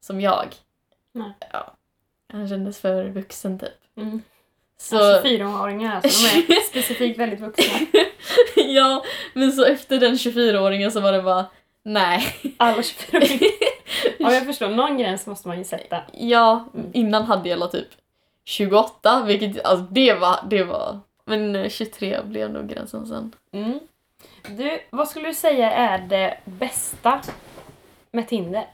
som 0.00 0.20
jag. 0.20 0.54
Nej. 1.12 1.32
Ja. 1.52 1.74
Han 2.32 2.48
kändes 2.48 2.80
för 2.80 3.08
vuxen 3.08 3.58
typ. 3.58 3.96
Mm. 3.96 4.22
Så... 4.76 4.98
Så... 4.98 5.02
24-åringar, 5.02 5.94
alltså, 5.94 6.36
de 6.36 6.54
är 6.54 6.60
specifikt 6.70 7.18
väldigt 7.18 7.40
vuxna. 7.40 7.78
ja, 8.56 9.04
men 9.34 9.52
så 9.52 9.64
efter 9.64 10.00
den 10.00 10.14
24-åringen 10.14 10.90
så 10.90 11.00
var 11.00 11.12
det 11.12 11.22
bara 11.22 11.46
nej. 11.82 12.26
Alla 12.56 12.82
24-åringar. 12.82 13.52
Ja, 14.18 14.34
jag 14.34 14.46
förstår. 14.46 14.68
Någon 14.68 14.98
gräns 14.98 15.26
måste 15.26 15.48
man 15.48 15.58
ju 15.58 15.64
sätta. 15.64 16.02
Ja, 16.12 16.68
innan 16.92 17.22
hade 17.24 17.48
jag 17.48 17.72
typ 17.72 17.88
28, 18.44 19.24
vilket 19.26 19.64
alltså 19.64 19.86
det 19.90 20.14
var, 20.14 20.40
det 20.50 20.64
var, 20.64 21.00
men 21.24 21.56
eh, 21.56 21.68
23 21.68 22.22
blev 22.24 22.50
nog 22.50 22.68
gränsen 22.68 23.06
sen. 23.06 23.32
Mm. 23.52 23.80
Du, 24.48 24.80
vad 24.90 25.08
skulle 25.08 25.28
du 25.28 25.34
säga 25.34 25.70
är 25.70 25.98
det 25.98 26.38
bästa 26.44 27.20
med 28.12 28.28
Tinder? 28.28 28.66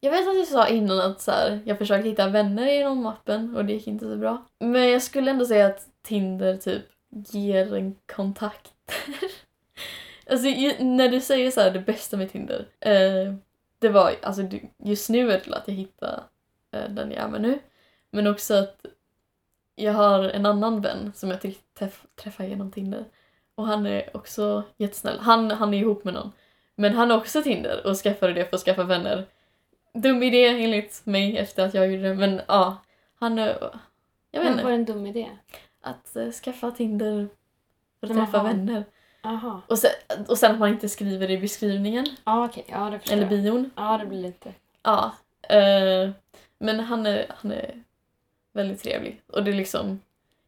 Jag 0.00 0.10
vet 0.10 0.28
att 0.28 0.36
jag 0.38 0.46
sa 0.46 0.68
innan 0.68 1.00
att 1.00 1.20
så 1.20 1.30
här, 1.30 1.60
jag 1.64 1.78
försökte 1.78 2.08
hitta 2.08 2.28
vänner 2.28 2.66
genom 2.66 3.06
appen 3.06 3.56
och 3.56 3.64
det 3.64 3.72
gick 3.72 3.86
inte 3.86 4.10
så 4.10 4.16
bra. 4.16 4.42
Men 4.58 4.90
jag 4.90 5.02
skulle 5.02 5.30
ändå 5.30 5.44
säga 5.44 5.66
att 5.66 5.86
Tinder 6.02 6.56
typ 6.56 6.84
ger 7.10 7.74
en 7.74 7.96
kontakter. 8.14 8.72
alltså 10.30 10.46
när 10.78 11.08
du 11.08 11.20
säger 11.20 11.50
så 11.50 11.60
här, 11.60 11.70
det 11.70 11.80
bästa 11.80 12.16
med 12.16 12.32
Tinder. 12.32 12.66
Eh, 12.80 13.34
det 13.78 13.88
var, 13.88 14.12
alltså 14.22 14.42
just 14.78 15.10
nu 15.10 15.32
är 15.32 15.42
det 15.46 15.56
att 15.56 15.68
jag 15.68 15.74
hittade 15.74 16.22
eh, 16.72 16.88
den 16.90 17.10
jag 17.10 17.24
är 17.24 17.28
med 17.28 17.42
nu. 17.42 17.58
Men 18.10 18.26
också 18.26 18.54
att 18.54 18.86
jag 19.74 19.92
har 19.92 20.24
en 20.24 20.46
annan 20.46 20.80
vän 20.80 21.12
som 21.14 21.30
jag 21.30 21.40
träff- 21.40 21.62
träff- 21.78 22.06
träffar 22.22 22.44
genom 22.44 22.70
Tinder. 22.70 23.04
Och 23.54 23.66
han 23.66 23.86
är 23.86 24.16
också 24.16 24.62
jättesnäll. 24.76 25.18
Han, 25.18 25.50
han 25.50 25.74
är 25.74 25.78
ihop 25.78 26.04
med 26.04 26.14
någon. 26.14 26.32
Men 26.74 26.94
han 26.94 27.10
har 27.10 27.18
också 27.18 27.42
Tinder 27.42 27.86
och 27.86 27.96
skaffade 27.96 28.32
det 28.32 28.44
för 28.46 28.56
att 28.56 28.62
skaffa 28.62 28.82
vänner. 28.84 29.24
Dum 29.94 30.22
idé 30.22 30.46
enligt 30.46 31.06
mig 31.06 31.38
efter 31.38 31.64
att 31.66 31.74
jag 31.74 31.92
gjorde 31.92 32.08
det. 32.08 32.14
Men 32.14 32.40
ja, 32.48 32.76
han 33.18 33.38
är... 33.38 33.70
Jag 34.30 34.40
vet 34.40 34.54
Vad 34.54 34.64
var 34.64 34.72
inte. 34.72 34.92
en 34.92 34.96
dum 34.96 35.06
idé? 35.06 35.28
Att 35.80 36.16
eh, 36.16 36.30
skaffa 36.30 36.70
Tinder 36.70 37.28
för 38.00 38.06
att 38.06 38.16
Jaha. 38.16 38.24
träffa 38.26 38.42
vänner. 38.42 38.84
Jaha. 39.22 39.60
Och 39.66 39.78
sen, 39.78 39.90
och 40.28 40.38
sen 40.38 40.52
att 40.52 40.58
man 40.58 40.68
inte 40.68 40.88
skriver 40.88 41.28
det 41.28 41.32
i 41.34 41.38
beskrivningen. 41.38 42.06
Ja, 42.24 42.44
okej. 42.44 42.64
Ja, 42.68 42.90
det 42.90 43.12
Eller 43.12 43.26
bion. 43.26 43.70
Ja, 43.76 43.98
det 43.98 44.06
blir 44.06 44.22
lite... 44.22 44.52
Ja. 44.82 45.12
Eh, 45.48 46.10
men 46.58 46.80
han 46.80 47.06
är, 47.06 47.26
han 47.36 47.52
är 47.52 47.82
väldigt 48.52 48.82
trevlig. 48.82 49.22
Och 49.26 49.44
det 49.44 49.50
är 49.50 49.54
liksom 49.54 50.00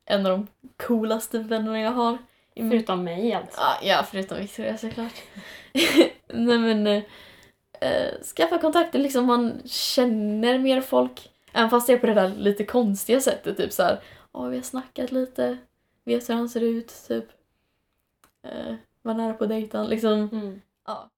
en 0.04 0.26
av 0.26 0.32
de 0.32 0.46
coolaste 0.76 1.38
vännerna 1.38 1.80
jag 1.80 1.90
har. 1.92 2.18
Min- 2.54 2.70
Förutom 2.70 3.04
mig 3.04 3.32
alltså. 3.34 3.60
Ja, 3.60 3.78
ja 3.82 4.06
förutom 4.10 4.38
Victoria 4.38 4.78
såklart. 4.78 5.12
Nej 6.28 6.58
men, 6.58 6.86
eh, 6.86 7.02
eh, 7.80 8.12
skaffa 8.36 8.58
kontakter 8.58 8.98
liksom, 8.98 9.26
man 9.26 9.62
känner 9.66 10.58
mer 10.58 10.80
folk. 10.80 11.30
Även 11.52 11.70
fast 11.70 11.86
det 11.86 11.92
är 11.92 11.98
på 11.98 12.06
det 12.06 12.14
där 12.14 12.28
lite 12.28 12.64
konstiga 12.64 13.20
sättet, 13.20 13.56
typ 13.56 13.72
så 13.72 13.82
här, 13.82 14.00
ja 14.32 14.42
vi 14.42 14.56
har 14.56 14.62
snackat 14.62 15.12
lite, 15.12 15.58
vet 16.04 16.28
hur 16.30 16.34
han 16.34 16.48
ser 16.48 16.60
ut, 16.60 16.94
typ. 17.08 17.26
Eh, 18.42 18.74
var 19.02 19.14
nära 19.14 19.34
på 19.34 19.46
dejten, 19.46 19.86
liksom. 19.86 20.12
Mm. 20.32 20.60
Ja. 20.86 21.10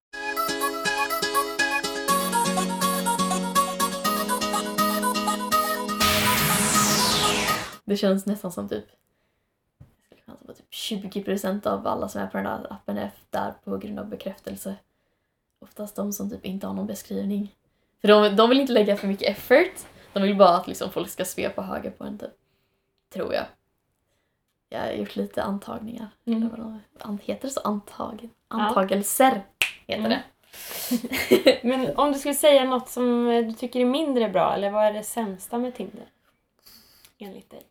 Det 7.84 7.96
känns 7.96 8.26
nästan 8.26 8.52
som 8.52 8.68
typ 8.68 8.84
på 10.46 10.52
typ 10.52 10.70
20% 10.70 11.66
av 11.66 11.86
alla 11.86 12.08
som 12.08 12.20
är 12.22 12.26
på 12.26 12.36
den 12.36 12.44
där 12.44 12.72
appen 12.72 12.98
är 12.98 13.10
där 13.30 13.54
på 13.64 13.76
grund 13.76 13.98
av 13.98 14.08
bekräftelse. 14.08 14.76
Oftast 15.60 15.96
de 15.96 16.12
som 16.12 16.30
typ 16.30 16.44
inte 16.44 16.66
har 16.66 16.74
någon 16.74 16.86
beskrivning. 16.86 17.54
För 18.00 18.08
de, 18.08 18.36
de 18.36 18.48
vill 18.48 18.60
inte 18.60 18.72
lägga 18.72 18.96
för 18.96 19.06
mycket 19.06 19.28
effort. 19.28 19.86
De 20.12 20.22
vill 20.22 20.36
bara 20.36 20.56
att 20.56 20.66
liksom 20.66 20.90
folk 20.90 21.08
ska 21.10 21.24
svepa 21.24 21.62
höger 21.62 21.90
på 21.90 22.04
en 22.04 22.18
typ. 22.18 22.30
Tror 23.12 23.34
jag. 23.34 23.44
Jag 24.68 24.80
har 24.80 24.92
gjort 24.92 25.16
lite 25.16 25.42
antagningar. 25.42 26.08
Mm. 26.24 26.42
Eller 26.42 26.56
vad 26.62 26.78
de, 26.92 27.18
heter 27.22 27.48
det 27.48 27.54
så? 27.54 27.60
Antag, 27.60 28.28
antagelser 28.48 29.42
heter 29.86 30.04
Mm. 30.04 30.10
det. 30.10 30.22
Men 31.62 31.96
om 31.96 32.12
du 32.12 32.18
skulle 32.18 32.34
säga 32.34 32.64
något 32.64 32.88
som 32.88 33.28
eh, 33.28 33.46
du 33.46 33.52
tycker 33.52 33.80
är 33.80 33.84
mindre 33.84 34.28
bra, 34.28 34.54
eller 34.54 34.70
vad 34.70 34.84
är 34.84 34.92
det 34.92 35.02
sämsta 35.02 35.58
med 35.58 35.74
Tinder? 35.74 36.06
Enligt 37.18 37.50
dig. 37.50 37.62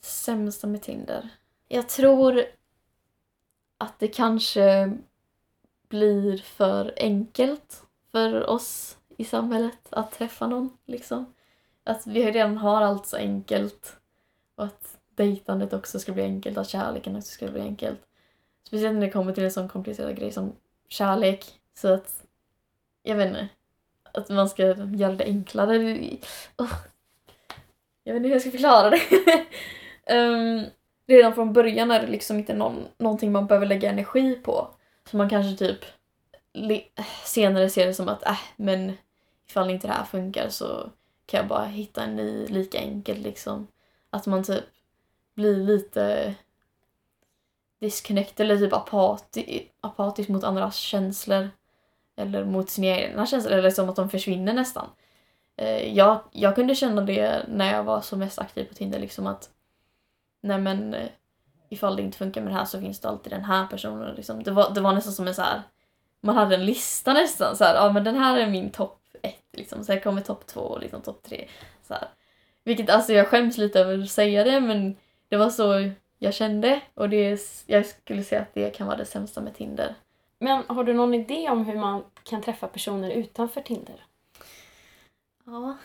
Sämsta 0.00 0.66
med 0.66 0.82
Tinder? 0.82 1.28
Jag 1.68 1.88
tror 1.88 2.44
att 3.78 3.98
det 3.98 4.08
kanske 4.08 4.92
blir 5.88 6.38
för 6.38 6.94
enkelt 6.96 7.82
för 8.12 8.50
oss 8.50 8.98
i 9.16 9.24
samhället 9.24 9.78
att 9.90 10.12
träffa 10.12 10.46
någon. 10.46 10.78
Liksom. 10.86 11.34
Att 11.84 12.06
vi 12.06 12.32
redan 12.32 12.56
har 12.56 12.82
allt 12.82 13.06
så 13.06 13.16
enkelt 13.16 13.96
och 14.54 14.64
att 14.64 14.98
dejtandet 15.14 15.72
också 15.72 15.98
ska 15.98 16.12
bli 16.12 16.22
enkelt, 16.22 16.58
att 16.58 16.68
kärleken 16.68 17.16
också 17.16 17.32
ska 17.32 17.48
bli 17.48 17.60
enkelt. 17.60 18.00
Speciellt 18.66 18.94
när 18.94 19.06
det 19.06 19.12
kommer 19.12 19.32
till 19.32 19.44
en 19.44 19.50
sån 19.50 19.68
komplicerad 19.68 20.16
grej 20.16 20.32
som 20.32 20.52
kärlek. 20.88 21.60
Så 21.74 21.94
att, 21.94 22.24
jag 23.02 23.16
vet 23.16 23.28
inte, 23.28 23.48
att 24.02 24.28
man 24.28 24.48
ska 24.48 24.62
göra 24.76 25.12
det 25.12 25.24
enklare. 25.24 25.98
Oh. 26.58 26.74
Jag 28.04 28.14
vet 28.14 28.20
inte 28.20 28.28
hur 28.28 28.34
jag 28.34 28.40
ska 28.40 28.50
förklara 28.50 28.90
det. 28.90 29.00
um, 30.14 30.64
redan 31.08 31.34
från 31.34 31.52
början 31.52 31.90
är 31.90 32.00
det 32.00 32.06
liksom 32.06 32.38
inte 32.38 32.54
någon, 32.54 32.84
någonting 32.98 33.32
man 33.32 33.46
behöver 33.46 33.66
lägga 33.66 33.90
energi 33.90 34.34
på. 34.34 34.68
Så 35.10 35.16
man 35.16 35.30
kanske 35.30 35.66
typ 35.66 35.84
senare 37.24 37.70
ser 37.70 37.86
det 37.86 37.94
som 37.94 38.08
att 38.08 38.26
äh, 38.26 38.38
men 38.56 38.92
ifall 39.48 39.70
inte 39.70 39.86
det 39.86 39.92
här 39.92 40.04
funkar 40.04 40.48
så 40.48 40.90
kan 41.26 41.38
jag 41.38 41.48
bara 41.48 41.64
hitta 41.64 42.02
en 42.02 42.16
ny 42.16 42.46
lika 42.46 42.78
enkelt 42.78 43.20
liksom. 43.20 43.66
Att 44.10 44.26
man 44.26 44.44
typ 44.44 44.64
blir 45.34 45.56
lite 45.56 46.34
Disconnected 47.80 48.44
eller 48.44 48.58
typ 48.58 48.72
apati- 48.72 49.68
apatisk 49.80 50.28
mot 50.28 50.44
andras 50.44 50.76
känslor. 50.76 51.50
Eller 52.16 52.44
mot 52.44 52.70
sina 52.70 52.86
egna 52.86 53.26
känslor, 53.26 53.52
eller 53.52 53.70
som 53.70 53.88
att 53.88 53.96
de 53.96 54.10
försvinner 54.10 54.52
nästan. 54.52 54.88
Eh, 55.56 55.96
jag, 55.96 56.20
jag 56.32 56.54
kunde 56.54 56.74
känna 56.74 57.02
det 57.02 57.44
när 57.48 57.74
jag 57.74 57.84
var 57.84 58.00
som 58.00 58.18
mest 58.18 58.38
aktiv 58.38 58.64
på 58.64 58.74
Tinder, 58.74 58.98
liksom 58.98 59.26
att 59.26 59.50
nej 60.40 60.58
men 60.58 60.94
eh, 60.94 61.08
ifall 61.68 61.96
det 61.96 62.02
inte 62.02 62.18
funkar 62.18 62.40
med 62.40 62.52
det 62.52 62.56
här 62.56 62.64
så 62.64 62.80
finns 62.80 63.00
det 63.00 63.08
alltid 63.08 63.32
den 63.32 63.44
här 63.44 63.66
personen. 63.66 64.14
Liksom. 64.14 64.42
Det, 64.42 64.50
var, 64.50 64.74
det 64.74 64.80
var 64.80 64.92
nästan 64.92 65.12
som 65.12 65.28
en 65.28 65.34
så 65.34 65.42
här, 65.42 65.62
man 66.20 66.36
hade 66.36 66.54
en 66.54 66.66
lista 66.66 67.12
nästan, 67.12 67.56
så 67.56 67.64
här, 67.64 67.74
ja 67.74 67.92
men 67.92 68.04
den 68.04 68.16
här 68.16 68.38
är 68.38 68.50
min 68.50 68.70
topp 68.70 69.00
ett, 69.22 69.44
liksom. 69.52 69.84
sen 69.84 70.00
kommer 70.00 70.20
topp 70.20 70.46
två 70.46 70.60
och 70.60 70.80
liksom 70.80 71.02
topp 71.02 71.22
tre. 71.22 71.48
Så 71.82 71.94
här. 71.94 72.08
Vilket 72.64 72.90
alltså 72.90 73.12
jag 73.12 73.28
skäms 73.28 73.58
lite 73.58 73.80
över 73.80 74.02
att 74.02 74.10
säga 74.10 74.44
det 74.44 74.60
men 74.60 74.96
det 75.28 75.36
var 75.36 75.50
så 75.50 75.90
jag 76.18 76.34
kände 76.34 76.80
och 76.94 77.08
det, 77.08 77.40
jag 77.66 77.86
skulle 77.86 78.24
säga 78.24 78.40
att 78.40 78.54
det 78.54 78.70
kan 78.70 78.86
vara 78.86 78.96
det 78.96 79.04
sämsta 79.04 79.40
med 79.40 79.54
Tinder. 79.54 79.94
Men 80.38 80.64
har 80.66 80.84
du 80.84 80.94
någon 80.94 81.14
idé 81.14 81.50
om 81.50 81.64
hur 81.64 81.78
man 81.78 82.04
kan 82.22 82.42
träffa 82.42 82.68
personer 82.68 83.10
utanför 83.10 83.60
Tinder? 83.60 84.04
Ja, 85.44 85.76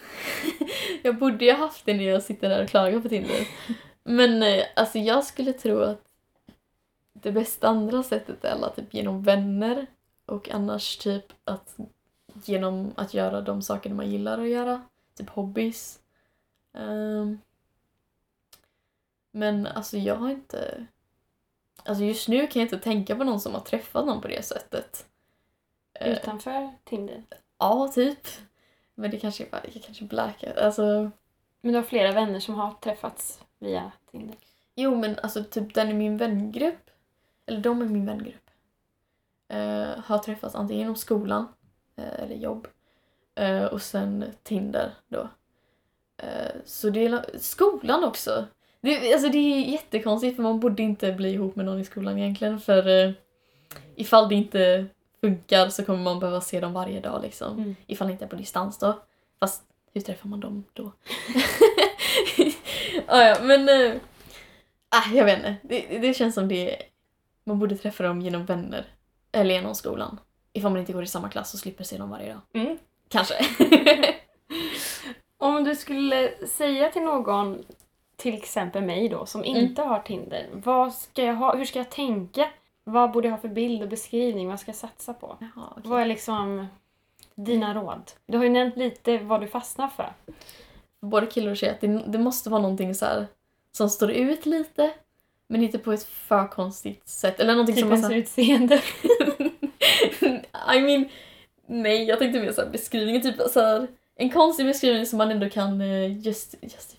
jag 1.04 1.18
borde 1.18 1.46
ju 1.46 1.52
ha 1.52 1.60
haft 1.60 1.86
det 1.86 1.94
när 1.94 2.04
jag 2.04 2.24
sitter 2.24 2.50
där 2.50 2.64
och 2.64 2.70
klagar 2.70 3.00
på 3.00 3.10
Tinder. 3.10 3.48
Men 4.04 4.44
eh, 4.44 4.66
alltså 4.76 5.00
jag 5.00 5.24
skulle 5.24 5.54
tro 5.54 5.80
att 5.80 6.02
det 7.14 7.32
bästa 7.32 7.68
andra 7.68 8.04
sättet 8.04 8.46
är 8.46 8.52
alla 8.52 8.70
typ 8.70 8.94
genom 8.94 9.24
vänner 9.24 9.88
och 10.26 10.50
annars 10.50 10.98
typ 10.98 11.34
att 11.44 11.78
genom 12.44 12.94
att 12.96 13.14
göra 13.14 13.42
de 13.42 13.62
saker 13.62 13.90
man 13.90 14.12
gillar 14.12 14.40
att 14.40 14.50
göra. 14.50 14.82
Typ 15.18 15.30
hobbies. 15.30 16.00
Ehm, 16.74 17.40
men 19.32 19.68
alltså 19.68 19.98
jag 19.98 20.16
har 20.16 20.30
inte... 20.30 20.88
Alltså 21.86 22.04
just 22.04 22.28
nu 22.28 22.48
kan 22.48 22.60
jag 22.60 22.66
inte 22.66 22.80
tänka 22.80 23.16
på 23.16 23.24
någon 23.24 23.40
som 23.40 23.54
har 23.54 23.62
träffat 23.62 24.06
någon 24.06 24.22
på 24.22 24.28
det 24.28 24.46
sättet. 24.46 25.06
Eh, 25.94 26.12
Utanför 26.12 26.72
Tinder. 26.84 27.24
Ja, 27.58 27.92
typ. 27.96 28.28
Men 28.96 29.12
det 29.12 29.20
kanske 29.20 29.46
är 29.46 29.50
bara, 29.50 29.62
jag 29.74 29.84
kanske 29.84 30.06
blackar. 30.06 30.56
Alltså, 30.56 31.12
Men 31.62 31.72
du 31.72 31.76
har 31.76 31.84
flera 31.84 32.12
vänner 32.12 32.40
som 32.40 32.56
har 32.56 32.72
träffats 32.72 33.42
via 33.64 33.92
Tinder. 34.12 34.36
jo 34.76 34.96
men 34.96 35.20
alltså 35.24 35.44
typ 35.44 35.74
den 35.74 35.90
i 35.90 35.94
min 35.94 36.18
vängrupp, 36.18 36.90
eller 37.46 37.60
de 37.60 37.82
i 37.82 37.86
min 37.86 38.06
vängrupp, 38.06 38.50
eh, 39.50 40.04
har 40.06 40.18
träffats 40.18 40.56
antingen 40.56 40.80
genom 40.82 40.96
skolan 40.96 41.48
eh, 41.96 42.24
eller 42.24 42.36
jobb 42.36 42.68
eh, 43.36 43.64
och 43.66 43.82
sen 43.82 44.26
Tinder 44.44 44.92
då. 45.08 45.28
Eh, 46.18 46.52
så 46.66 46.90
det 46.90 47.06
är 47.06 47.10
la- 47.10 47.26
skolan 47.40 48.04
också. 48.04 48.46
Det, 48.82 49.14
alltså 49.14 49.30
det 49.30 49.38
är 49.38 49.60
jättekonstigt 49.72 50.36
för 50.36 50.44
man 50.44 50.60
borde 50.60 50.84
inte 50.84 51.12
bli 51.12 51.30
ihop 51.34 51.56
med 51.56 51.66
någon 51.66 51.80
i 51.80 51.86
skolan 51.86 52.18
egentligen 52.18 52.60
för 52.60 52.88
eh, 53.06 53.12
ifall 53.96 54.30
det 54.30 54.36
inte 54.36 54.86
funkar 55.22 55.70
så 55.70 55.86
kommer 55.86 56.04
man 56.04 56.20
behöva 56.20 56.42
se 56.42 56.60
dem 56.60 56.74
varje 56.74 57.00
dag 57.02 57.22
liksom. 57.22 57.58
Mm. 57.58 57.76
Ifall 57.88 58.08
det 58.08 58.12
inte 58.14 58.26
är 58.26 58.30
på 58.30 58.36
distans 58.36 58.78
då. 58.80 59.00
Fast 59.40 59.64
hur 59.94 60.02
träffar 60.02 60.30
man 60.30 60.40
dem 60.40 60.64
då? 60.74 60.92
ah, 63.08 63.22
ja, 63.22 63.38
men... 63.42 63.70
Äh, 63.70 63.96
ah, 64.90 65.14
jag 65.14 65.26
vet 65.26 65.38
inte. 65.38 65.56
Det, 65.62 66.00
det 66.00 66.14
känns 66.14 66.36
som 66.36 66.48
det... 66.48 66.76
Man 67.44 67.60
borde 67.60 67.78
träffa 67.78 68.04
dem 68.04 68.22
genom 68.22 68.46
vänner. 68.46 68.86
Eller 69.32 69.56
genom 69.56 69.76
skolan. 69.76 70.20
Ifall 70.54 70.72
man 70.72 70.80
inte 70.80 70.94
går 70.94 71.04
i 71.04 71.08
samma 71.08 71.30
klass 71.30 71.54
och 71.54 71.60
slipper 71.60 71.84
se 71.84 71.98
dem 71.98 72.10
varje 72.10 72.34
dag. 72.34 72.42
Mm. 72.54 72.78
Kanske. 73.10 73.36
Om 75.38 75.64
du 75.64 75.76
skulle 75.76 76.32
säga 76.48 76.92
till 76.92 77.02
någon, 77.02 77.64
till 78.16 78.34
exempel 78.34 78.84
mig 78.84 79.10
då, 79.10 79.26
som 79.26 79.42
Mm. 79.44 79.56
inte 79.56 79.82
har 79.82 80.00
Tinder. 80.00 80.50
Vad 80.54 80.94
ska 80.94 81.24
jag 81.24 81.36
ha, 81.36 81.56
hur 81.56 81.66
ska 81.66 81.80
jag 81.80 81.90
tänka? 81.92 82.50
Vad 82.84 83.12
borde 83.12 83.28
jag 83.28 83.36
ha 83.36 83.42
för 83.42 83.48
bild 83.48 83.82
och 83.82 83.88
beskrivning? 83.90 84.50
Vad 84.50 84.60
ska 84.60 84.70
jag 84.70 84.76
satsa 84.76 85.14
på? 85.14 85.38
Jaha, 85.40 85.68
okej. 85.72 85.84
Vad 85.86 86.02
är 86.02 86.06
liksom 86.06 86.68
dina 87.36 87.74
råd? 87.74 88.12
Du 88.26 88.38
har 88.38 88.44
ju 88.44 88.50
nämnt 88.50 88.78
lite 88.78 89.18
vad 89.18 89.42
du 89.42 89.48
fastnar 89.48 89.88
för. 89.88 90.14
Både 91.04 91.28
killar 91.28 91.52
och 91.52 91.58
tjejer, 91.58 91.74
att 91.74 91.82
det, 91.82 92.04
det 92.08 92.18
måste 92.18 92.50
vara 92.50 92.62
någonting 92.62 92.96
så 92.96 93.06
här 93.06 93.28
som 93.72 93.90
står 93.90 94.12
ut 94.12 94.46
lite. 94.46 94.92
Men 95.48 95.64
inte 95.64 95.80
på 95.80 95.94
ett 95.94 96.04
för 96.04 96.48
konstigt 96.48 97.08
sätt. 97.08 97.40
Eller 97.40 97.54
någonting 97.54 97.76
som 97.76 97.90
man 97.90 98.02
så 98.02 98.10
Typ 98.10 98.12
ens 98.12 98.30
utseende. 98.30 98.76
I 100.76 100.82
mean, 100.82 101.10
nej 101.68 102.04
jag 102.04 102.20
tänkte 102.20 102.40
mer 102.40 102.52
såhär 102.52 102.70
beskrivningen, 102.70 103.22
typ 103.22 103.36
så 103.50 103.60
här, 103.60 103.88
en 104.16 104.30
konstig 104.30 104.66
beskrivning 104.66 105.06
som 105.06 105.18
man 105.18 105.32
ändå 105.32 105.50
kan 105.50 105.82
eh, 105.82 106.18
just, 106.18 106.56
just 106.62 106.96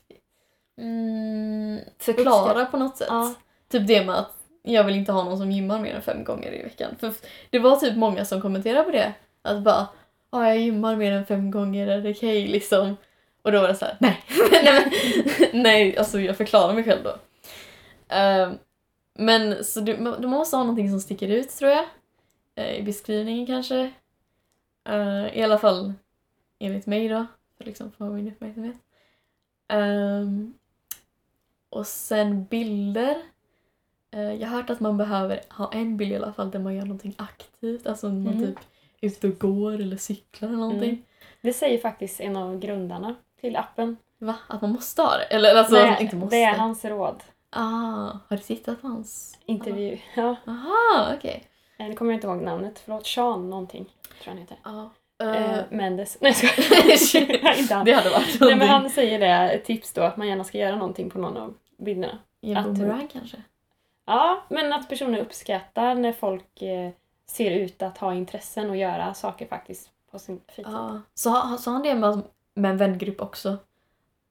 mm, 0.80 1.80
förklara 1.98 2.64
på 2.64 2.76
något 2.76 2.96
sätt. 2.96 3.08
Ja. 3.10 3.34
Typ 3.68 3.86
det 3.86 4.04
med 4.04 4.18
att 4.18 4.36
jag 4.62 4.84
vill 4.84 4.96
inte 4.96 5.12
ha 5.12 5.24
någon 5.24 5.38
som 5.38 5.52
gymmar 5.52 5.80
mer 5.80 5.94
än 5.94 6.02
fem 6.02 6.24
gånger 6.24 6.52
i 6.52 6.62
veckan. 6.62 6.96
För 6.98 7.12
det 7.50 7.58
var 7.58 7.76
typ 7.76 7.96
många 7.96 8.24
som 8.24 8.40
kommenterade 8.40 8.84
på 8.84 8.90
det. 8.90 9.14
Att 9.42 9.62
bara, 9.62 9.86
ja 10.30 10.48
jag 10.48 10.58
gymmar 10.58 10.96
mer 10.96 11.12
än 11.12 11.26
fem 11.26 11.50
gånger, 11.50 11.86
är 11.86 12.00
det 12.00 12.10
okej 12.10 12.46
liksom? 12.46 12.96
Och 13.44 13.52
då 13.52 13.60
var 13.60 13.68
det 13.68 13.74
så 13.74 13.84
här: 13.84 13.96
nej. 14.00 14.20
nej, 14.50 14.90
men, 15.52 15.62
nej, 15.62 15.96
alltså 15.96 16.20
jag 16.20 16.36
förklarar 16.36 16.74
mig 16.74 16.84
själv 16.84 17.02
då. 17.04 17.16
Ehm, 18.08 18.58
men 19.18 19.64
så 19.64 19.80
du, 19.80 19.96
du 20.20 20.26
måste 20.28 20.56
ha 20.56 20.62
någonting 20.64 20.90
som 20.90 21.00
sticker 21.00 21.28
ut 21.28 21.50
tror 21.50 21.70
jag. 21.70 21.84
Eh, 22.54 22.76
I 22.76 22.82
beskrivningen 22.82 23.46
kanske. 23.46 23.92
Eh, 24.88 25.38
I 25.38 25.42
alla 25.42 25.58
fall 25.58 25.92
enligt 26.58 26.86
mig 26.86 27.08
då. 27.08 27.26
För 27.58 27.64
liksom 27.64 27.92
få 27.92 28.04
min 28.04 28.28
uppmärksamhet. 28.28 28.76
Ehm, 29.68 30.54
och 31.70 31.86
sen 31.86 32.44
bilder. 32.44 33.16
Eh, 34.10 34.32
jag 34.34 34.48
har 34.48 34.56
hört 34.56 34.70
att 34.70 34.80
man 34.80 34.96
behöver 34.96 35.40
ha 35.50 35.72
en 35.72 35.96
bild 35.96 36.12
i 36.12 36.16
alla 36.16 36.32
fall 36.32 36.50
där 36.50 36.58
man 36.58 36.74
gör 36.74 36.82
någonting 36.82 37.14
aktivt. 37.18 37.86
Alltså 37.86 38.06
man 38.08 38.26
Mm. 38.26 38.40
typ 38.46 38.58
ute 39.00 39.28
och 39.28 39.38
går 39.38 39.72
eller 39.72 39.96
cyklar 39.96 40.48
eller 40.48 40.58
någonting. 40.58 40.90
Mm. 40.90 41.02
Det 41.40 41.52
säger 41.52 41.78
faktiskt 41.78 42.20
en 42.20 42.36
av 42.36 42.58
grundarna 42.58 43.14
till 43.44 43.56
appen. 43.56 43.96
Va? 44.18 44.34
Att 44.48 44.62
man 44.62 44.72
måste 44.72 45.02
ha 45.02 45.16
det? 45.16 45.24
Eller 45.24 45.54
alltså 45.54 45.74
Nej, 45.74 45.96
inte 46.00 46.16
måste? 46.16 46.36
Det 46.36 46.42
är 46.42 46.54
hans 46.54 46.84
råd. 46.84 47.22
Ah, 47.50 47.62
har 48.28 48.36
du 48.36 48.38
tittat 48.38 48.82
på 48.82 48.88
hans? 48.88 49.38
Intervju. 49.46 49.98
Ja. 50.16 50.36
Aha, 50.46 51.12
okej. 51.16 51.44
Eh, 51.78 51.86
Nu 51.86 51.94
kommer 51.94 52.12
jag 52.12 52.16
inte 52.16 52.26
ihåg 52.26 52.42
namnet. 52.42 52.78
Förlåt. 52.84 53.06
Sean 53.06 53.50
någonting. 53.50 53.84
Tror 54.22 54.30
han 54.34 54.38
heter. 54.38 54.56
Ja. 54.64 54.90
Eh, 55.22 55.58
Eh, 55.58 55.64
Mendes. 55.70 56.18
Nej 56.20 56.34
jag 56.40 56.98
skojar. 57.00 57.58
Inte 57.58 57.74
han. 57.74 57.84
det 57.84 57.92
hade 57.92 58.10
varit 58.10 58.40
Nej, 58.40 58.56
men 58.56 58.68
han 58.68 58.90
säger 58.90 59.18
det, 59.18 59.26
ett 59.54 59.64
tips 59.64 59.92
då, 59.92 60.02
att 60.02 60.16
man 60.16 60.28
gärna 60.28 60.44
ska 60.44 60.58
göra 60.58 60.76
någonting 60.76 61.10
på 61.10 61.18
någon 61.18 61.36
av 61.36 61.54
bilderna. 61.78 62.18
En 62.40 62.56
att- 62.56 62.66
boomerang 62.66 63.08
kanske? 63.12 63.36
Ja, 64.06 64.42
men 64.48 64.72
att 64.72 64.88
personer 64.88 65.18
uppskattar 65.18 65.94
när 65.94 66.12
folk 66.12 66.62
eh, 66.62 66.90
ser 67.26 67.50
ut 67.50 67.82
att 67.82 67.98
ha 67.98 68.14
intressen 68.14 68.70
och 68.70 68.76
göra 68.76 69.14
saker 69.14 69.46
faktiskt 69.46 69.90
på 70.10 70.18
sin 70.18 70.40
fritid. 70.48 70.72
Ja. 70.72 71.00
Så 71.14 71.56
sa 71.58 71.70
han 71.70 71.82
det 71.82 71.94
med, 71.94 72.22
med 72.54 72.70
en 72.70 72.76
vängrupp 72.76 73.20
också? 73.20 73.56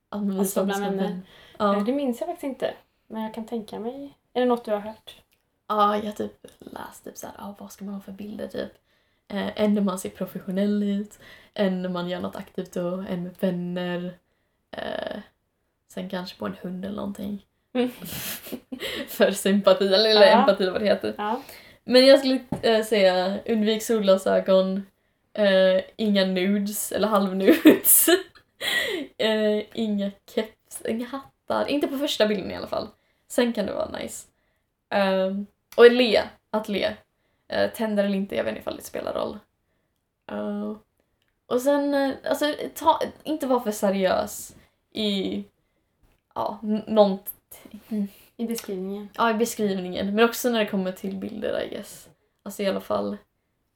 Att 0.10 0.24
man 0.24 0.40
Alltså 0.40 0.66
bland 0.66 0.84
vänner? 0.84 1.04
vän. 1.04 1.22
Ja. 1.58 1.84
Det 1.86 1.94
minns 1.94 2.20
jag 2.20 2.28
faktiskt 2.30 2.44
inte. 2.44 2.74
Men 3.08 3.22
jag 3.24 3.34
kan 3.34 3.46
tänka 3.46 3.80
mig. 3.80 4.18
Är 4.34 4.40
det 4.40 4.46
något 4.48 4.66
du 4.66 4.72
har 4.72 4.80
hört? 4.80 5.16
ja, 5.68 5.98
jag 5.98 6.16
typ 6.18 6.48
läst 6.60 7.04
typ 7.04 7.18
såhär, 7.18 7.36
ah, 7.40 7.56
vad 7.60 7.72
ska 7.72 7.86
man 7.86 7.94
ha 7.94 8.02
för 8.02 8.12
bilder 8.12 8.48
typ? 8.48 8.72
Eh, 9.28 9.62
en 9.62 9.74
när 9.74 9.82
man 9.82 10.00
ser 10.00 10.10
professionell 10.10 10.84
ut, 10.84 11.20
en 11.54 11.82
när 11.82 11.90
man 11.90 12.10
gör 12.10 12.20
något 12.20 12.36
aktivt 12.36 12.76
och 12.76 13.10
en 13.10 13.24
med 13.24 13.36
vänner. 13.40 14.18
Eh, 14.72 15.20
sen 15.88 16.10
kanske 16.10 16.38
på 16.38 16.46
en 16.46 16.56
hund 16.62 16.86
eller 16.86 16.96
någonting. 16.96 17.46
Mm. 17.74 17.90
för 19.08 19.32
sympati 19.32 19.88
eller, 19.88 20.10
eller 20.10 20.28
Ja. 20.28 20.40
empati 20.42 20.70
vad 20.70 20.82
det 20.82 20.86
heter. 20.88 21.14
Ja. 21.18 21.42
Men 21.84 22.06
jag 22.06 22.20
skulle 22.20 22.40
eh, 22.62 22.84
säga 22.86 23.40
undvik 23.46 23.84
solglasögon, 23.84 24.86
eh, 25.34 25.84
inga 25.96 26.26
nudes 26.26 26.92
eller 26.92 27.08
halvnudes. 27.08 28.08
eh, 29.18 29.64
inga 29.74 30.12
keps, 30.36 30.82
inga 30.86 31.06
hattar. 31.06 31.68
Inte 31.68 31.88
på 31.88 31.98
första 31.98 32.28
bilden 32.28 32.52
i 32.52 32.56
alla 32.56 32.68
fall. 32.68 32.88
Sen 33.28 33.54
kan 33.54 33.66
det 33.66 33.74
vara 33.74 33.98
nice. 34.00 34.28
Ehm, 34.90 35.46
och 35.78 35.92
le, 35.92 36.24
att 36.52 36.70
le. 36.70 36.96
Uh, 37.54 37.70
tänder 37.70 38.04
eller 38.04 38.16
inte, 38.16 38.36
jag 38.36 38.44
vet 38.44 38.52
inte 38.52 38.62
ifall 38.62 38.76
det 38.76 38.84
spelar 38.84 39.14
roll. 39.14 39.40
Eh, 40.32 40.76
och 41.46 41.62
sen, 41.62 42.14
alltså 42.30 42.54
ta, 42.76 43.00
inte 43.24 43.48
vara 43.48 43.60
för 43.60 43.72
seriös 43.72 44.56
i 44.92 45.44
ja, 46.36 46.60
n- 46.64 46.84
någon, 46.88 47.20
I 48.38 48.46
beskrivningen. 48.48 49.10
Ja, 49.18 49.32
i 49.32 49.34
beskrivningen. 49.34 50.16
Men 50.16 50.26
också 50.26 50.50
när 50.50 50.60
det 50.60 50.66
kommer 50.66 50.92
till 50.92 51.16
bilder, 51.16 51.62
I 51.64 51.70
guess. 51.70 52.10
Alltså 52.44 52.64
i 52.64 52.68
alla 52.68 52.82
fall 52.82 53.18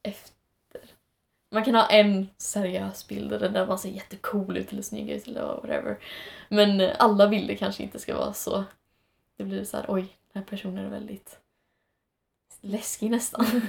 efter. 0.04 0.37
Man 1.50 1.64
kan 1.66 1.76
ha 1.76 1.88
en 1.88 2.30
seriös 2.38 3.08
bild 3.08 3.30
där 3.30 3.68
man 3.68 3.80
ser 3.80 3.90
jättecool 3.90 4.58
ut 4.58 4.72
eller 4.72 4.82
snygg 4.82 5.10
ut 5.10 5.28
eller 5.28 5.42
whatever. 5.42 5.98
Men 6.50 6.92
alla 7.00 7.28
bilder 7.28 7.56
kanske 7.56 7.84
inte 7.84 8.00
ska 8.00 8.18
vara 8.18 8.34
så. 8.34 8.64
Det 9.38 9.44
blir 9.44 9.64
så 9.64 9.78
här, 9.78 9.86
oj, 9.90 10.02
den 10.34 10.44
här 10.44 10.50
personen 10.50 10.86
är 10.86 10.90
väldigt 10.90 11.40
läskig 12.62 13.12
nästan. 13.12 13.46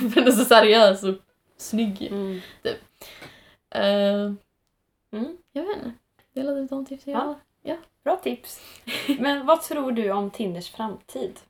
Men 0.00 0.26
är 0.26 0.30
så 0.30 0.44
seriös 0.44 1.02
och 1.02 1.14
snygg. 1.56 2.02
Mm. 2.02 2.40
Uh, 3.76 4.34
Mm. 5.10 5.36
jag 5.52 5.62
vet 5.64 5.76
inte. 5.76 5.92
Delar 6.32 6.54
du 6.54 6.66
de 6.66 6.86
tipsen 6.86 7.12
jag 7.12 7.22
Ja. 7.22 7.26
har? 7.26 7.76
Bra 8.04 8.16
tips. 8.16 8.60
Men 9.18 9.46
vad 9.46 9.62
tror 9.62 9.92
du 9.92 10.10
om 10.10 10.30
Tinders 10.30 10.70
framtid? 10.70 11.40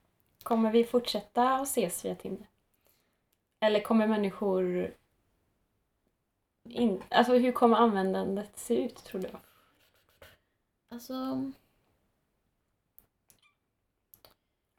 Kommer 0.42 0.70
vi 0.70 0.84
fortsätta 0.84 1.50
att 1.54 1.68
ses 1.68 2.04
via 2.04 2.14
Tinder? 2.14 2.46
Eller 3.60 3.80
kommer 3.80 4.06
människor... 4.06 4.94
In... 6.70 7.02
Alltså 7.08 7.32
hur 7.32 7.52
kommer 7.52 7.76
användandet 7.76 8.58
se 8.58 8.84
ut 8.84 8.96
tror 8.96 9.20
du? 9.20 9.28
Alltså, 10.88 11.42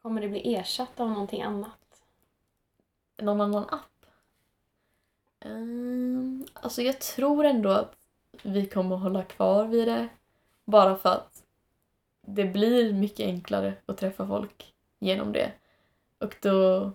Kommer 0.01 0.21
det 0.21 0.27
bli 0.27 0.55
ersatt 0.55 0.99
av 0.99 1.09
någonting 1.09 1.41
annat? 1.41 1.87
någon 3.21 3.41
annan 3.41 3.63
app? 3.63 4.05
Um, 5.45 6.45
alltså 6.53 6.81
jag 6.81 7.01
tror 7.01 7.45
ändå 7.45 7.69
att 7.69 7.95
vi 8.43 8.65
kommer 8.65 8.95
att 8.95 9.01
hålla 9.01 9.23
kvar 9.23 9.65
vid 9.65 9.87
det. 9.87 10.09
Bara 10.65 10.97
för 10.97 11.09
att 11.09 11.43
det 12.21 12.45
blir 12.45 12.93
mycket 12.93 13.25
enklare 13.25 13.73
att 13.85 13.97
träffa 13.97 14.27
folk 14.27 14.73
genom 14.99 15.33
det. 15.33 15.51
Och 16.19 16.35
då 16.41 16.91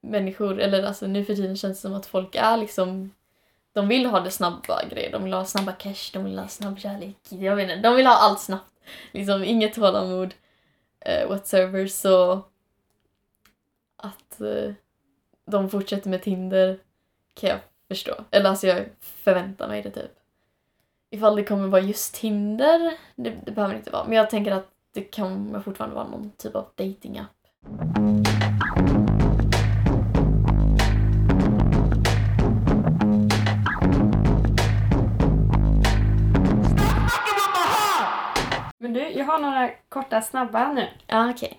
människor, 0.00 0.60
eller 0.60 0.82
alltså 0.82 1.06
nu 1.06 1.24
för 1.24 1.34
tiden 1.34 1.56
känns 1.56 1.78
det 1.78 1.82
som 1.82 1.94
att 1.94 2.06
folk 2.06 2.34
är 2.34 2.56
liksom 2.56 3.10
de 3.72 3.88
vill 3.88 4.06
ha 4.06 4.20
det 4.20 4.30
snabba 4.30 4.84
grejer, 4.90 5.12
de 5.12 5.24
vill 5.24 5.32
ha 5.32 5.44
snabba 5.44 5.72
cash, 5.72 6.10
de 6.12 6.24
vill 6.24 6.38
ha 6.38 6.48
snabb 6.48 6.78
kärlek. 6.78 7.16
Jag 7.28 7.56
vet 7.56 7.70
inte, 7.70 7.88
de 7.88 7.96
vill 7.96 8.06
ha 8.06 8.14
allt 8.14 8.40
snabbt. 8.40 8.72
Liksom 9.12 9.44
inget 9.44 9.74
tålamod 9.74 10.34
uh, 11.08 11.28
whatsoever 11.28 11.86
så 11.86 12.32
att 13.96 14.40
uh, 14.40 14.72
de 15.46 15.70
fortsätter 15.70 16.10
med 16.10 16.22
Tinder 16.22 16.78
kan 17.34 17.50
jag 17.50 17.58
förstå. 17.88 18.14
Eller 18.30 18.50
alltså 18.50 18.66
jag 18.66 18.86
förväntar 19.00 19.68
mig 19.68 19.82
det 19.82 19.90
typ. 19.90 20.12
Ifall 21.10 21.36
det 21.36 21.44
kommer 21.44 21.68
vara 21.68 21.82
just 21.82 22.14
Tinder, 22.14 22.98
det, 23.16 23.30
det 23.44 23.52
behöver 23.52 23.74
det 23.74 23.78
inte 23.78 23.90
vara. 23.90 24.04
Men 24.04 24.16
jag 24.16 24.30
tänker 24.30 24.52
att 24.52 24.68
det 24.92 25.16
kommer 25.16 25.60
fortfarande 25.60 25.96
vara 25.96 26.08
någon 26.08 26.30
typ 26.30 26.54
av 26.54 26.68
dating-app. 26.76 28.01
Jag 39.16 39.24
har 39.24 39.38
några 39.38 39.70
korta 39.88 40.22
snabba 40.22 40.72
nu. 40.72 40.88
Ja, 41.06 41.30
okej. 41.30 41.58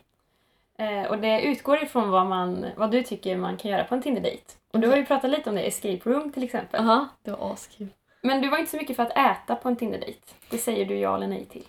Eh, 0.78 1.04
och 1.04 1.18
det 1.20 1.42
utgår 1.42 1.84
ifrån 1.84 2.10
vad, 2.10 2.26
man, 2.26 2.66
vad 2.78 2.92
du 2.92 3.04
tycker 3.04 3.38
man 3.38 3.58
kan 3.58 3.72
göra 3.72 3.84
på 3.84 3.96
en 3.96 4.02
Tinder-dejt. 4.02 4.44
Och 4.72 4.80
du 4.80 4.88
har 4.88 4.98
ju 4.98 5.06
pratat 5.06 5.30
lite 5.32 5.50
om 5.50 5.56
det, 5.56 5.62
escape 5.68 6.10
room 6.10 6.32
till 6.32 6.44
exempel. 6.44 6.86
Jaha, 6.86 7.08
det 7.24 7.32
var 7.32 7.54
askul. 7.54 7.88
Men 8.22 8.42
du 8.42 8.50
var 8.50 8.58
inte 8.58 8.72
så 8.72 8.78
mycket 8.78 8.96
för 8.96 9.04
att 9.04 9.18
äta 9.18 9.56
på 9.56 9.70
en 9.70 9.76
Tinder-dejt. 9.76 10.20
Det 10.50 10.58
säger 10.58 10.86
du 10.86 10.98
ja 10.98 11.16
eller 11.16 11.28
nej 11.28 11.46
till. 11.46 11.68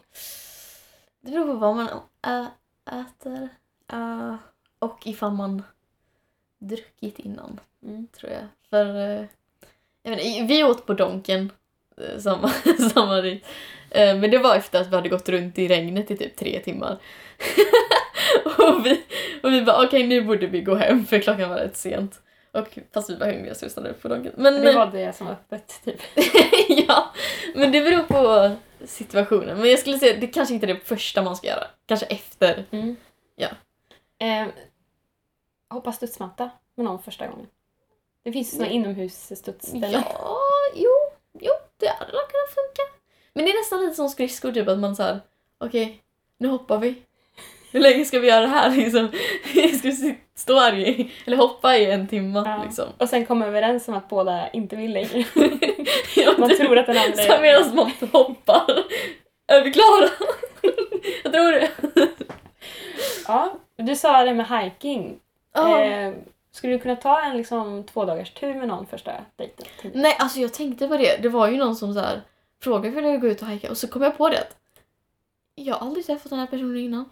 Det 1.20 1.31
beror 1.31 1.47
på 1.47 1.53
vad 1.55 1.77
man 1.77 1.88
ä- 2.23 2.47
äter. 2.90 3.49
Uh, 3.92 4.35
och 4.79 5.07
ifall 5.07 5.33
man 5.33 5.62
druckit 6.59 7.18
innan, 7.18 7.61
Mm. 7.83 8.07
tror 8.07 8.33
jag. 8.33 8.42
För 8.70 8.87
eh, 9.20 9.25
jag 10.03 10.12
inte, 10.20 10.44
vi 10.55 10.64
åt 10.64 10.87
på 10.87 10.94
Donken 10.94 11.53
samma, 12.18 12.48
samma 12.94 13.20
dit. 13.20 13.44
Eh, 13.90 14.16
men 14.16 14.30
det 14.30 14.38
var 14.38 14.57
efter 14.57 14.80
att 14.80 14.87
vi 14.87 14.94
hade 14.96 15.09
gått 15.09 15.28
runt 15.28 15.59
i 15.59 15.68
regnet 15.68 16.11
i 16.11 16.16
typ 16.16 16.37
tre 16.37 16.61
timmar. 16.61 16.98
och, 18.44 18.87
vi, 18.87 19.04
och 19.42 19.52
vi 19.52 19.62
bara 19.62 19.87
okej 19.87 20.07
nu 20.07 20.20
borde 20.20 20.46
vi 20.46 20.61
gå 20.61 20.74
hem 20.74 21.07
för 21.07 21.18
klockan 21.18 21.50
var 21.50 21.57
rätt 21.57 21.76
sent. 21.76 22.20
Och 22.52 22.78
fast 22.92 23.11
vi 23.11 23.14
var 23.14 23.26
hungriga 23.26 23.54
så 23.54 23.66
vi 23.66 23.70
stannade 23.70 23.94
upp 23.94 24.02
på 24.02 24.09
Donken. 24.09 24.33
Men, 24.37 24.61
Det 24.61 24.72
var 24.72 24.87
det 24.87 25.12
som 25.16 25.26
var 25.26 25.35
öppet, 25.35 25.80
typ. 25.85 26.00
ja, 26.88 27.12
men 27.54 27.72
det 27.72 27.80
beror 27.80 28.02
på 28.02 28.57
situationen. 28.87 29.59
Men 29.59 29.70
jag 29.70 29.78
skulle 29.78 29.98
säga 29.98 30.20
det 30.20 30.26
kanske 30.26 30.54
inte 30.54 30.66
är 30.66 30.74
det 30.74 30.80
första 30.80 31.22
man 31.22 31.37
ska 31.37 31.46
göra. 31.46 31.66
Kanske 31.87 32.07
efter. 32.07 32.64
Mm. 32.70 32.96
Ja. 33.37 33.48
Eh, 34.18 34.46
hoppa 35.68 35.92
studsmatta 35.92 36.50
med 36.74 36.85
någon 36.85 37.02
första 37.02 37.26
gången. 37.26 37.46
Det 38.22 38.33
finns 38.33 38.50
såna 38.50 38.64
Nej. 38.64 38.74
inomhusstudsställen. 38.74 39.90
Ja, 39.92 40.40
jo, 40.74 40.90
jo, 41.40 41.52
det 41.76 41.88
hade 41.88 42.12
nog 42.12 42.28
kunnat 42.28 42.54
funka. 42.54 42.83
Men 43.35 43.44
det 43.44 43.51
är 43.51 43.59
nästan 43.61 43.81
lite 43.81 43.94
som 43.94 44.09
skridskor, 44.09 44.53
typ 44.53 44.68
att 44.68 44.79
man 44.79 44.97
såhär, 44.97 45.20
okej, 45.59 46.01
nu 46.38 46.49
hoppar 46.49 46.79
vi. 46.79 46.94
Hur 47.73 47.81
länge 47.81 48.05
ska 48.05 48.18
vi 48.18 48.29
göra 48.29 48.40
det 48.40 48.47
här 48.47 48.70
liksom? 48.77 49.09
ska 49.79 49.88
vi 49.88 50.18
stå 50.35 50.59
här 50.59 50.75
i, 50.75 51.12
eller 51.27 51.37
hoppa 51.37 51.77
i 51.77 51.90
en 51.90 52.09
timme 52.09 52.42
Ja. 52.47 52.62
liksom? 52.64 52.85
Och 52.99 53.09
sen 53.09 53.27
komma 53.27 53.47
överens 53.47 53.88
om 53.88 53.94
att 53.94 54.09
båda 54.09 54.51
inte 54.51 54.77
vill 54.77 54.92
längre. 54.92 55.25
Man 56.38 56.57
tror 56.57 56.79
att 56.79 56.87
den 56.87 56.97
andra 56.99 57.16
Så 57.16 57.40
medan 57.40 57.75
man 57.77 57.90
hoppar. 58.12 58.85
Är 59.47 59.64
vi 59.64 59.73
klara? 59.73 60.09
Jag 61.23 61.33
tror 61.33 61.53
det. 61.53 61.70
Ja, 63.27 63.55
du 63.77 63.97
sa 63.97 64.25
det 64.25 64.35
med 64.35 64.47
hiking. 64.49 65.18
Ja. 65.55 65.85
Eh, 65.85 66.12
skulle 66.53 66.73
du 66.73 66.79
kunna 66.79 66.97
ta 66.97 67.20
en 67.20 67.37
liksom, 67.37 67.85
två 67.85 68.05
dagars 68.05 68.31
tur 68.31 68.55
med 68.55 68.68
någon 68.68 68.87
första 68.87 69.12
dejten? 69.37 69.66
Nej, 69.94 70.16
alltså 70.18 70.40
jag 70.40 70.53
tänkte 70.55 70.88
på 70.88 70.97
det. 70.97 71.23
Det 71.23 71.29
var 71.29 71.49
ju 71.49 71.57
någon 71.57 71.77
som 71.77 71.94
så 71.94 72.01
här 72.01 72.20
frågade 72.64 72.88
jag 72.88 72.94
ville 72.94 73.16
gå 73.16 73.27
ut 73.27 73.42
och 73.42 73.48
hajka 73.48 73.70
och 73.70 73.79
så 73.79 73.88
kom 73.88 74.03
jag 74.03 74.16
på 74.16 74.29
det 74.29 74.40
att 74.40 74.57
jag 75.55 75.74
har 75.74 75.87
aldrig 75.87 76.07
träffat 76.07 76.31
den 76.31 76.38
här 76.38 76.46
personen 76.46 76.77
innan. 76.77 77.11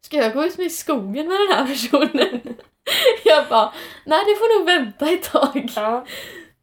Ska 0.00 0.16
jag 0.16 0.32
gå 0.32 0.44
ut 0.44 0.58
med 0.58 0.66
i 0.66 0.70
skogen 0.70 1.28
med 1.28 1.36
den 1.36 1.56
här 1.56 1.66
personen? 1.66 2.40
jag 3.24 3.48
bara, 3.48 3.72
nej 4.06 4.24
det 4.24 4.34
får 4.34 4.58
nog 4.58 4.66
vänta 4.66 5.10
ett 5.10 5.22
tag. 5.22 5.70
Ja. 5.76 6.06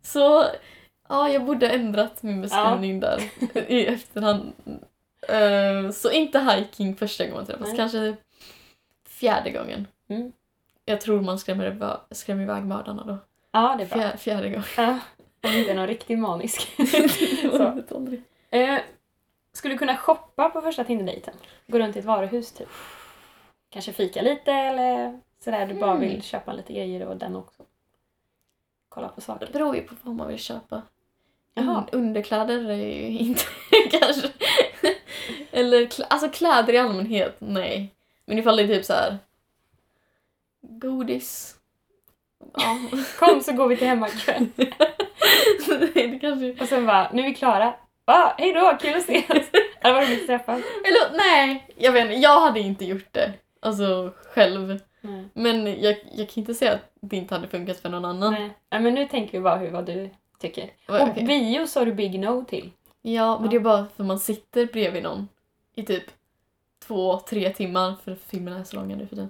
Så 0.02 0.46
ja, 1.10 1.30
jag 1.30 1.46
borde 1.46 1.68
ha 1.68 1.74
ändrat 1.74 2.24
min 2.24 2.42
beskrivning 2.42 3.00
där 3.00 3.22
i 3.68 3.86
efterhand. 3.86 4.54
Eh, 5.28 5.92
så 5.92 6.12
inte 6.12 6.40
hiking 6.40 6.96
första 6.96 7.28
gången 7.28 7.46
träffas, 7.46 7.68
Nej. 7.68 7.78
kanske 7.78 8.16
fjärde 9.10 9.52
gången. 9.52 9.88
Mm. 10.10 10.32
Jag 10.86 11.02
tror 11.02 11.22
man 11.22 11.40
skrämmer, 11.40 11.98
skrämmer 12.12 12.44
iväg 12.44 12.64
mördarna 12.64 13.04
då. 13.04 13.18
ja, 13.52 13.76
det 13.78 13.84
är 13.84 13.88
bra. 13.88 13.98
Fjär, 13.98 14.18
fjärde 14.18 14.50
gången. 14.50 14.64
Ja. 14.78 15.00
Om 15.44 15.52
inte 15.54 15.74
någon 15.74 15.88
riktigt 15.88 16.20
manisk. 16.20 16.62
Så. 17.42 17.84
Eh, 18.50 18.80
skulle 19.54 19.74
du 19.74 19.78
kunna 19.78 19.98
shoppa 19.98 20.50
på 20.50 20.62
första 20.62 20.84
Tinder-dejten? 20.84 21.34
Gå 21.68 21.80
runt 21.80 21.96
i 21.96 22.00
ett 22.00 22.06
varuhus 22.06 22.52
typ? 22.52 22.70
Kanske 23.70 23.94
fika 23.94 24.22
lite 24.22 24.52
eller 24.52 25.20
sådär 25.44 25.66
du 25.68 25.74
bara 25.74 25.92
Mm. 25.92 26.02
vill 26.10 26.24
köpa 26.24 26.54
lite 26.54 26.74
grejer 26.74 27.08
och 27.08 27.18
den 27.18 27.36
också? 27.36 27.64
Kolla 28.90 29.08
på 29.08 29.16
Det 29.16 29.22
saker. 29.22 29.50
beror 29.54 29.76
ju 29.76 29.82
på 29.82 29.96
vad 30.04 30.16
man 30.16 30.28
vill 30.28 30.40
köpa. 30.40 30.82
Jaha. 31.54 31.78
Un- 31.92 32.00
underkläder 32.00 32.70
är 32.70 32.76
ju 32.76 33.18
inte 33.20 33.42
kanske. 33.92 34.28
Eller 35.52 35.86
kl- 35.86 36.06
alltså 36.10 36.30
kläder 36.30 36.74
i 36.74 36.78
allmänhet, 36.78 37.36
nej. 37.40 37.94
Men 38.26 38.40
ifall 38.40 38.58
det 38.58 38.64
är 38.64 38.68
typ 38.68 38.86
så 38.86 38.94
här 38.94 39.18
godis. 40.62 41.56
Ja. 42.54 42.78
Kom 43.20 43.42
så 43.42 43.54
går 43.54 43.68
vi 43.68 43.78
till 43.78 43.88
hemmakväll. 43.88 44.48
nej, 45.96 46.08
det 46.08 46.20
kanske... 46.20 46.62
Och 46.62 46.68
sen 46.68 46.86
bara, 46.86 47.12
nu 47.14 47.22
är 47.22 47.26
vi 47.26 47.34
klara. 47.36 47.74
Va? 48.06 48.36
Hej 48.38 48.54
då, 48.54 48.78
kul 48.82 48.94
att 48.94 49.10
ses! 49.10 49.26
Det 49.82 49.92
var 49.94 50.02
roligt 50.02 50.22
att 50.22 50.28
träffas. 50.28 50.62
Eller 50.84 51.18
nej, 51.18 51.68
jag 51.78 51.92
vet 51.92 52.02
inte. 52.06 52.16
Jag 52.16 52.42
hade 52.42 52.60
inte 52.60 52.86
gjort 52.86 53.08
det. 53.14 53.34
Alltså 53.60 54.14
själv. 54.34 54.80
Nej. 55.02 55.24
Men 55.34 55.82
jag, 55.82 55.96
jag 56.16 56.30
kan 56.30 56.42
inte 56.42 56.54
säga 56.54 56.74
att 56.74 56.92
det 57.02 57.16
inte 57.18 57.36
hade 57.36 57.48
funkat 57.48 57.80
för 57.80 57.90
någon 57.90 58.06
annan. 58.06 58.34
Nej. 58.34 58.50
Nej, 58.72 58.82
men 58.82 58.94
nu 58.94 59.08
tänker 59.08 59.32
vi 59.38 59.42
bara 59.44 59.56
hur, 59.58 59.72
vad 59.72 59.86
du 59.86 60.10
tycker. 60.40 60.64
Och 60.88 61.02
okej. 61.02 61.24
bio 61.24 61.68
sa 61.68 61.86
du 61.86 61.94
big 61.94 62.20
no 62.20 62.46
till. 62.46 62.72
Ja, 63.02 63.36
men 63.36 63.44
Ja. 63.46 63.50
det 63.50 63.56
är 63.56 63.60
bara 63.60 63.86
för 63.96 64.04
man 64.04 64.20
sitter 64.20 64.66
bredvid 64.66 65.04
någon 65.04 65.28
i 65.76 65.84
typ 65.84 66.04
två, 66.88 67.20
tre 67.20 67.50
timmar, 67.54 67.96
för 68.04 68.16
filmerna 68.16 68.60
är 68.60 68.64
så 68.64 68.76
långa 68.76 68.96
nu 68.96 69.08
för 69.08 69.16
tiden, 69.16 69.30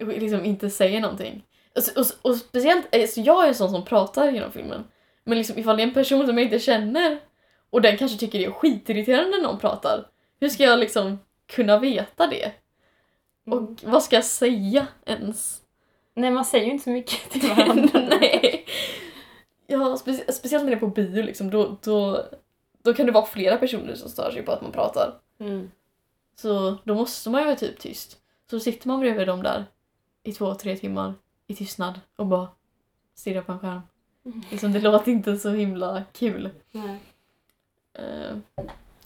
och 0.00 0.06
liksom 0.08 0.44
inte 0.44 0.70
säger 0.70 1.00
någonting. 1.00 1.42
Och, 1.76 2.00
och, 2.00 2.30
och 2.30 2.36
speciellt, 2.36 2.94
alltså 2.94 3.20
jag 3.20 3.44
är 3.44 3.48
en 3.48 3.54
sån 3.54 3.70
som 3.70 3.84
pratar 3.84 4.30
genom 4.32 4.52
filmen, 4.52 4.84
men 5.24 5.38
liksom 5.38 5.58
ifall 5.58 5.76
det 5.76 5.82
är 5.82 5.86
en 5.86 5.94
person 5.94 6.26
som 6.26 6.38
jag 6.38 6.44
inte 6.44 6.58
känner 6.58 7.18
och 7.70 7.82
den 7.82 7.96
kanske 7.96 8.18
tycker 8.18 8.38
det 8.38 8.44
är 8.44 8.50
skitirriterande 8.50 9.30
när 9.30 9.42
någon 9.42 9.58
pratar, 9.58 10.06
hur 10.40 10.48
ska 10.48 10.62
jag 10.64 10.78
liksom 10.78 11.18
kunna 11.46 11.78
veta 11.78 12.26
det? 12.26 12.52
Mm. 13.46 13.58
Och 13.58 13.70
vad 13.84 14.02
ska 14.02 14.16
jag 14.16 14.24
säga 14.24 14.86
ens? 15.04 15.60
Nej, 16.14 16.30
man 16.30 16.44
säger 16.44 16.64
ju 16.64 16.70
inte 16.70 16.84
så 16.84 16.90
mycket 16.90 17.30
till 17.30 17.48
varandra. 17.56 18.00
Nej. 18.20 18.64
Ja, 19.66 19.96
specie- 19.96 20.32
speciellt 20.32 20.64
när 20.64 20.70
det 20.70 20.76
är 20.76 20.80
på 20.80 20.86
bio 20.86 21.22
liksom, 21.22 21.50
då, 21.50 21.76
då, 21.82 22.24
då 22.82 22.94
kan 22.94 23.06
det 23.06 23.12
vara 23.12 23.26
flera 23.26 23.56
personer 23.56 23.94
som 23.94 24.08
stör 24.08 24.30
sig 24.30 24.42
på 24.42 24.52
att 24.52 24.62
man 24.62 24.72
pratar. 24.72 25.20
Mm. 25.40 25.70
Så 26.36 26.76
då 26.84 26.94
måste 26.94 27.30
man 27.30 27.40
ju 27.40 27.46
vara 27.46 27.56
typ 27.56 27.78
tyst. 27.78 28.18
Så 28.50 28.60
sitter 28.60 28.88
man 28.88 29.00
bredvid 29.00 29.26
dem 29.26 29.42
där 29.42 29.64
i 30.22 30.32
två, 30.32 30.54
tre 30.54 30.76
timmar 30.76 31.14
i 31.46 31.54
tystnad 31.54 32.00
och 32.16 32.26
bara 32.26 32.48
stirrar 33.14 33.42
på 33.42 33.52
en 33.52 33.58
skärm. 33.58 33.80
Liksom, 34.50 34.72
det 34.72 34.80
låter 34.80 35.12
inte 35.12 35.36
så 35.36 35.50
himla 35.50 36.02
kul. 36.12 36.50
Nej. 36.72 36.98
Eh, 37.94 38.36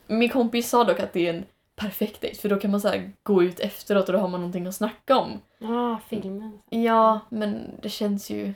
min 0.07 0.29
kompis 0.29 0.69
sa 0.69 0.85
dock 0.85 1.01
att 1.01 1.13
det 1.13 1.29
är 1.29 1.35
en 1.35 1.45
perfekt 1.77 2.21
dejt 2.21 2.41
för 2.41 2.49
då 2.49 2.57
kan 2.57 2.71
man 2.71 2.81
så 2.81 2.89
här 2.89 3.13
gå 3.23 3.43
ut 3.43 3.61
efteråt 3.61 4.09
och 4.09 4.13
då 4.13 4.19
har 4.19 4.29
man 4.29 4.41
någonting 4.41 4.67
att 4.67 4.75
snacka 4.75 5.17
om. 5.17 5.41
Ah, 5.61 5.97
filmen. 6.09 6.59
Ja, 6.71 7.21
men 7.29 7.71
det 7.83 7.89
känns 7.89 8.31
ju... 8.31 8.55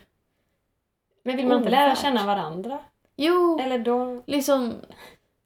Men 1.23 1.37
vill 1.37 1.47
man 1.47 1.59
inte 1.59 1.71
lära 1.71 1.97
känna 1.97 2.27
varandra? 2.27 2.79
Jo, 3.17 3.59
Eller 3.61 3.79
då... 3.79 4.23
liksom... 4.27 4.75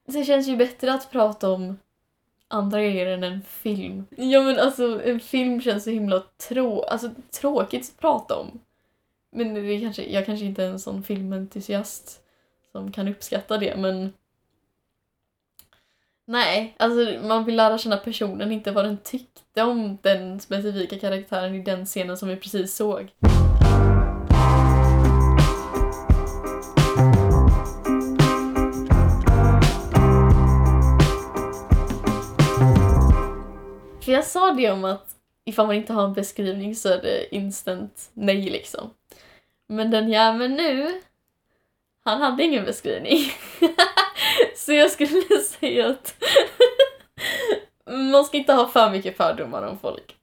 Det 0.07 0.25
känns 0.25 0.49
ju 0.49 0.57
bättre 0.57 0.95
att 0.95 1.11
prata 1.11 1.51
om 1.51 1.79
andra 2.49 2.81
grejer 2.81 3.07
än 3.07 3.25
en 3.25 3.43
film. 3.43 4.07
Ja 4.17 4.43
men 4.43 4.59
alltså 4.59 5.03
en 5.05 5.21
film 5.21 5.61
känns 5.61 5.85
så 5.85 5.91
himla 5.91 6.23
trå 6.49 6.83
alltså, 6.83 7.11
tråkigt 7.41 7.89
att 7.89 8.01
prata 8.01 8.37
om. 8.37 8.61
Men 9.35 9.55
det 9.55 9.81
kanske, 9.81 10.05
jag 10.05 10.27
kanske 10.27 10.47
inte 10.47 10.65
är 10.65 10.71
en 10.71 10.81
sån 10.81 11.03
filmentusiast 11.03 12.21
som 12.73 12.93
kan 12.93 13.09
uppskatta 13.09 13.59
det 13.59 13.77
men... 13.77 14.13
Nej, 16.25 16.75
alltså 16.79 17.27
man 17.27 17.45
vill 17.45 17.57
lära 17.57 17.79
känna 17.79 17.97
personen, 17.97 18.53
inte 18.53 18.71
vad 18.71 18.85
den 18.85 18.99
tyckte 18.99 19.63
om 19.63 19.99
den 20.03 20.41
specifika 20.41 20.99
karaktären 20.99 21.55
i 21.55 21.63
den 21.63 21.87
scenen 21.87 22.17
som 22.17 22.29
vi 22.29 22.37
precis 22.37 22.77
såg. 22.77 23.13
För 34.03 34.13
jag 34.13 34.25
sa 34.25 34.53
det 34.53 34.71
om 34.71 34.85
att 34.85 35.17
ifall 35.45 35.67
man 35.67 35.77
inte 35.77 35.93
har 35.93 36.05
en 36.05 36.15
beskrivning 36.15 36.77
så 36.77 36.89
är 36.89 37.03
det 37.03 37.35
instant 37.35 38.11
nej 38.13 38.51
liksom. 38.51 38.91
Men 39.73 39.91
den 39.91 40.09
jäveln 40.09 40.55
nu, 40.55 41.01
han 42.05 42.23
hade 42.23 42.43
ingen 42.43 42.65
beskrivning. 42.65 43.19
så 44.57 44.73
jag 44.73 44.91
skulle 44.91 45.23
säga 45.61 45.89
att 45.89 46.15
man 47.87 48.25
ska 48.25 48.37
inte 48.37 48.53
ha 48.53 48.69
för 48.69 48.91
mycket 48.91 49.17
fördomar 49.17 49.63
om 49.63 49.79
folk 49.79 50.17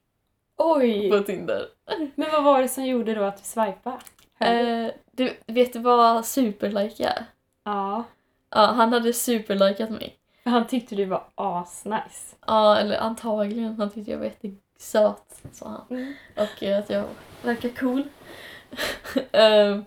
Oj! 0.56 1.10
på 1.10 1.18
Tinder. 1.18 1.66
Men 2.14 2.30
vad 2.32 2.44
var 2.44 2.62
det 2.62 2.68
som 2.68 2.84
gjorde 2.86 3.14
då 3.14 3.22
att 3.22 3.36
du 3.36 3.44
swipade? 3.44 3.98
Eh, 4.38 4.90
Du, 5.12 5.36
vet 5.46 5.72
du 5.72 5.78
vad 5.78 6.26
superlike 6.26 7.04
är? 7.04 7.24
Ja. 7.64 8.04
Ja, 8.50 8.66
han 8.66 8.92
hade 8.92 9.12
superlikat 9.12 9.90
mig. 9.90 10.16
Han 10.44 10.66
tyckte 10.66 10.94
du 10.94 11.04
var 11.04 11.24
asnice. 11.34 12.36
Ja, 12.46 12.76
eller 12.76 12.98
antagligen. 12.98 13.76
Han 13.78 13.90
tyckte 13.90 14.10
jag 14.10 14.18
var 14.18 14.24
jättesöt, 14.24 15.40
sa 15.52 15.68
han. 15.68 15.98
Mm. 15.98 16.14
Och 16.36 16.62
att 16.62 16.90
jag 16.90 17.04
verkar 17.42 17.68
cool. 17.68 18.02
Ehm, 19.32 19.84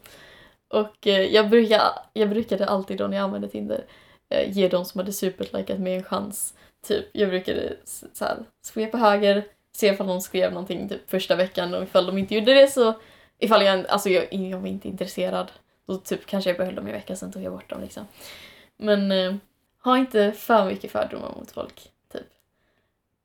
och 0.68 1.08
eh, 1.08 1.22
jag, 1.22 1.50
brukar, 1.50 1.82
jag 2.14 2.30
brukade 2.30 2.66
alltid 2.66 2.98
då 2.98 3.08
när 3.08 3.18
jag 3.18 3.24
använde 3.24 3.48
Tinder 3.48 3.86
eh, 4.30 4.52
ge 4.52 4.68
de 4.68 4.86
som 4.86 5.00
hade 5.00 5.14
superlikat 5.14 5.80
mig 5.80 5.96
en 5.96 6.04
chans. 6.04 6.54
Typ, 6.88 7.06
jag 7.12 7.30
brukade 7.30 7.74
så 7.86 8.26
här, 8.26 8.38
svepa 8.62 8.98
höger, 8.98 9.44
se 9.76 9.88
ifall 9.88 10.08
de 10.08 10.22
skrev 10.22 10.52
någonting 10.52 10.90
typ 10.90 11.10
första 11.10 11.36
veckan 11.36 11.74
och 11.74 11.84
ifall 11.84 12.06
de 12.06 12.18
inte 12.18 12.36
gjorde 12.36 12.54
det 12.54 12.68
så 12.68 12.94
ifall 13.40 13.66
jag, 13.66 13.88
alltså 13.88 14.10
jag, 14.10 14.34
jag 14.34 14.60
var 14.60 14.68
inte 14.68 14.88
intresserad 14.88 15.52
då 15.86 15.98
typ 15.98 16.26
kanske 16.26 16.50
jag 16.50 16.58
behöll 16.58 16.76
dem 16.76 16.88
i 16.88 16.92
en 16.92 16.96
vecka 16.96 17.16
sen 17.16 17.32
tog 17.32 17.44
jag 17.44 17.54
bort 17.54 17.70
dem 17.70 17.82
liksom. 17.82 18.08
Men 18.78 19.12
eh, 19.12 19.36
ha 19.84 19.98
inte 19.98 20.32
för 20.32 20.66
mycket 20.66 20.92
fördomar 20.92 21.36
mot 21.36 21.52
folk, 21.52 21.92
typ. 22.14 22.28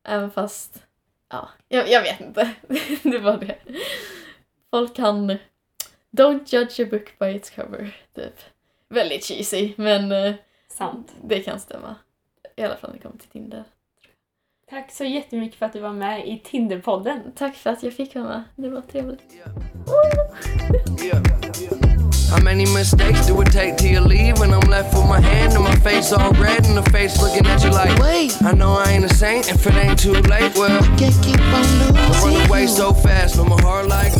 Även 0.04 0.30
fast, 0.30 0.82
ja, 1.30 1.48
jag, 1.68 1.90
jag 1.90 2.02
vet 2.02 2.20
inte. 2.20 2.54
det 3.02 3.18
var 3.18 3.36
det. 3.36 3.58
Folk 4.70 4.94
kan, 4.94 5.38
don't 6.10 6.52
judge 6.52 6.80
a 6.80 6.86
book 6.90 7.18
by 7.18 7.26
its 7.26 7.50
cover, 7.50 7.96
typ. 8.14 8.34
Väldigt 8.88 9.24
cheesy, 9.24 9.72
men 9.76 10.12
eh, 10.12 10.34
Sant. 10.68 11.12
det 11.22 11.40
kan 11.40 11.60
stämma. 11.60 11.94
I 12.56 12.62
alla 12.62 12.76
fall 12.76 12.90
när 12.90 12.96
det 12.96 13.02
kommer 13.02 13.18
till 13.18 13.28
Tinder. 13.30 13.64
Tack 14.70 14.90
så 14.92 15.04
jättemycket 15.04 15.58
för 15.58 15.66
att 15.66 15.72
du 15.72 15.80
var 15.80 15.92
med 15.92 16.28
i 16.28 16.38
Tinderpodden. 16.44 17.32
Tack 17.36 17.56
för 17.56 17.70
att 17.70 17.82
jag 17.82 17.92
fick 17.92 18.14
vara 18.14 18.28
med. 18.28 18.42
Det 18.56 18.68
var 18.68 18.80
trevligt. 18.80 19.34
Yeah. 21.02 21.87
How 22.30 22.40
many 22.42 22.66
mistakes 22.66 23.26
do 23.26 23.40
it 23.40 23.50
take 23.52 23.76
till 23.76 23.90
you 23.90 24.00
leave 24.00 24.38
when 24.38 24.52
I'm 24.52 24.68
left 24.70 24.94
with 24.94 25.06
my 25.08 25.20
hand 25.20 25.54
and 25.54 25.64
my 25.64 25.74
face 25.76 26.12
all 26.12 26.32
red 26.32 26.66
and 26.66 26.76
the 26.76 26.90
face 26.90 27.22
looking 27.22 27.46
at 27.46 27.64
you 27.64 27.70
like, 27.70 27.98
wait, 28.02 28.36
I 28.42 28.52
know 28.52 28.76
I 28.86 28.92
ain't 28.92 29.04
a 29.04 29.14
saint 29.14 29.48
if 29.50 29.66
it 29.66 29.74
ain't 29.74 29.98
too 29.98 30.12
late. 30.12 30.52
Well, 30.56 30.80
can't 30.98 31.18
keep 31.24 31.40
on 31.40 31.64
losing. 31.78 32.34
Run 32.34 32.46
away 32.50 32.66
so 32.66 32.92
fast, 32.92 33.36
but 33.36 33.48
my 33.48 33.62
heart 33.62 33.86
like. 33.88 34.12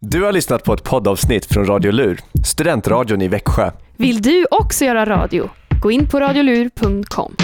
Du 0.00 0.22
har 0.24 0.32
lyssnat 0.32 0.64
på 0.64 0.72
ett 0.72 0.84
poddavsnitt 0.84 1.46
från 1.46 1.66
Radio 1.66 1.92
Lur, 1.92 2.20
studentradion 2.44 3.22
i 3.22 3.28
Växjö. 3.28 3.70
Vill 3.96 4.22
du 4.22 4.46
också 4.50 4.84
göra 4.84 5.06
radio? 5.06 5.50
Gå 5.80 5.90
in 5.90 6.06
på 6.06 6.20
radiolur.com. 6.20 7.36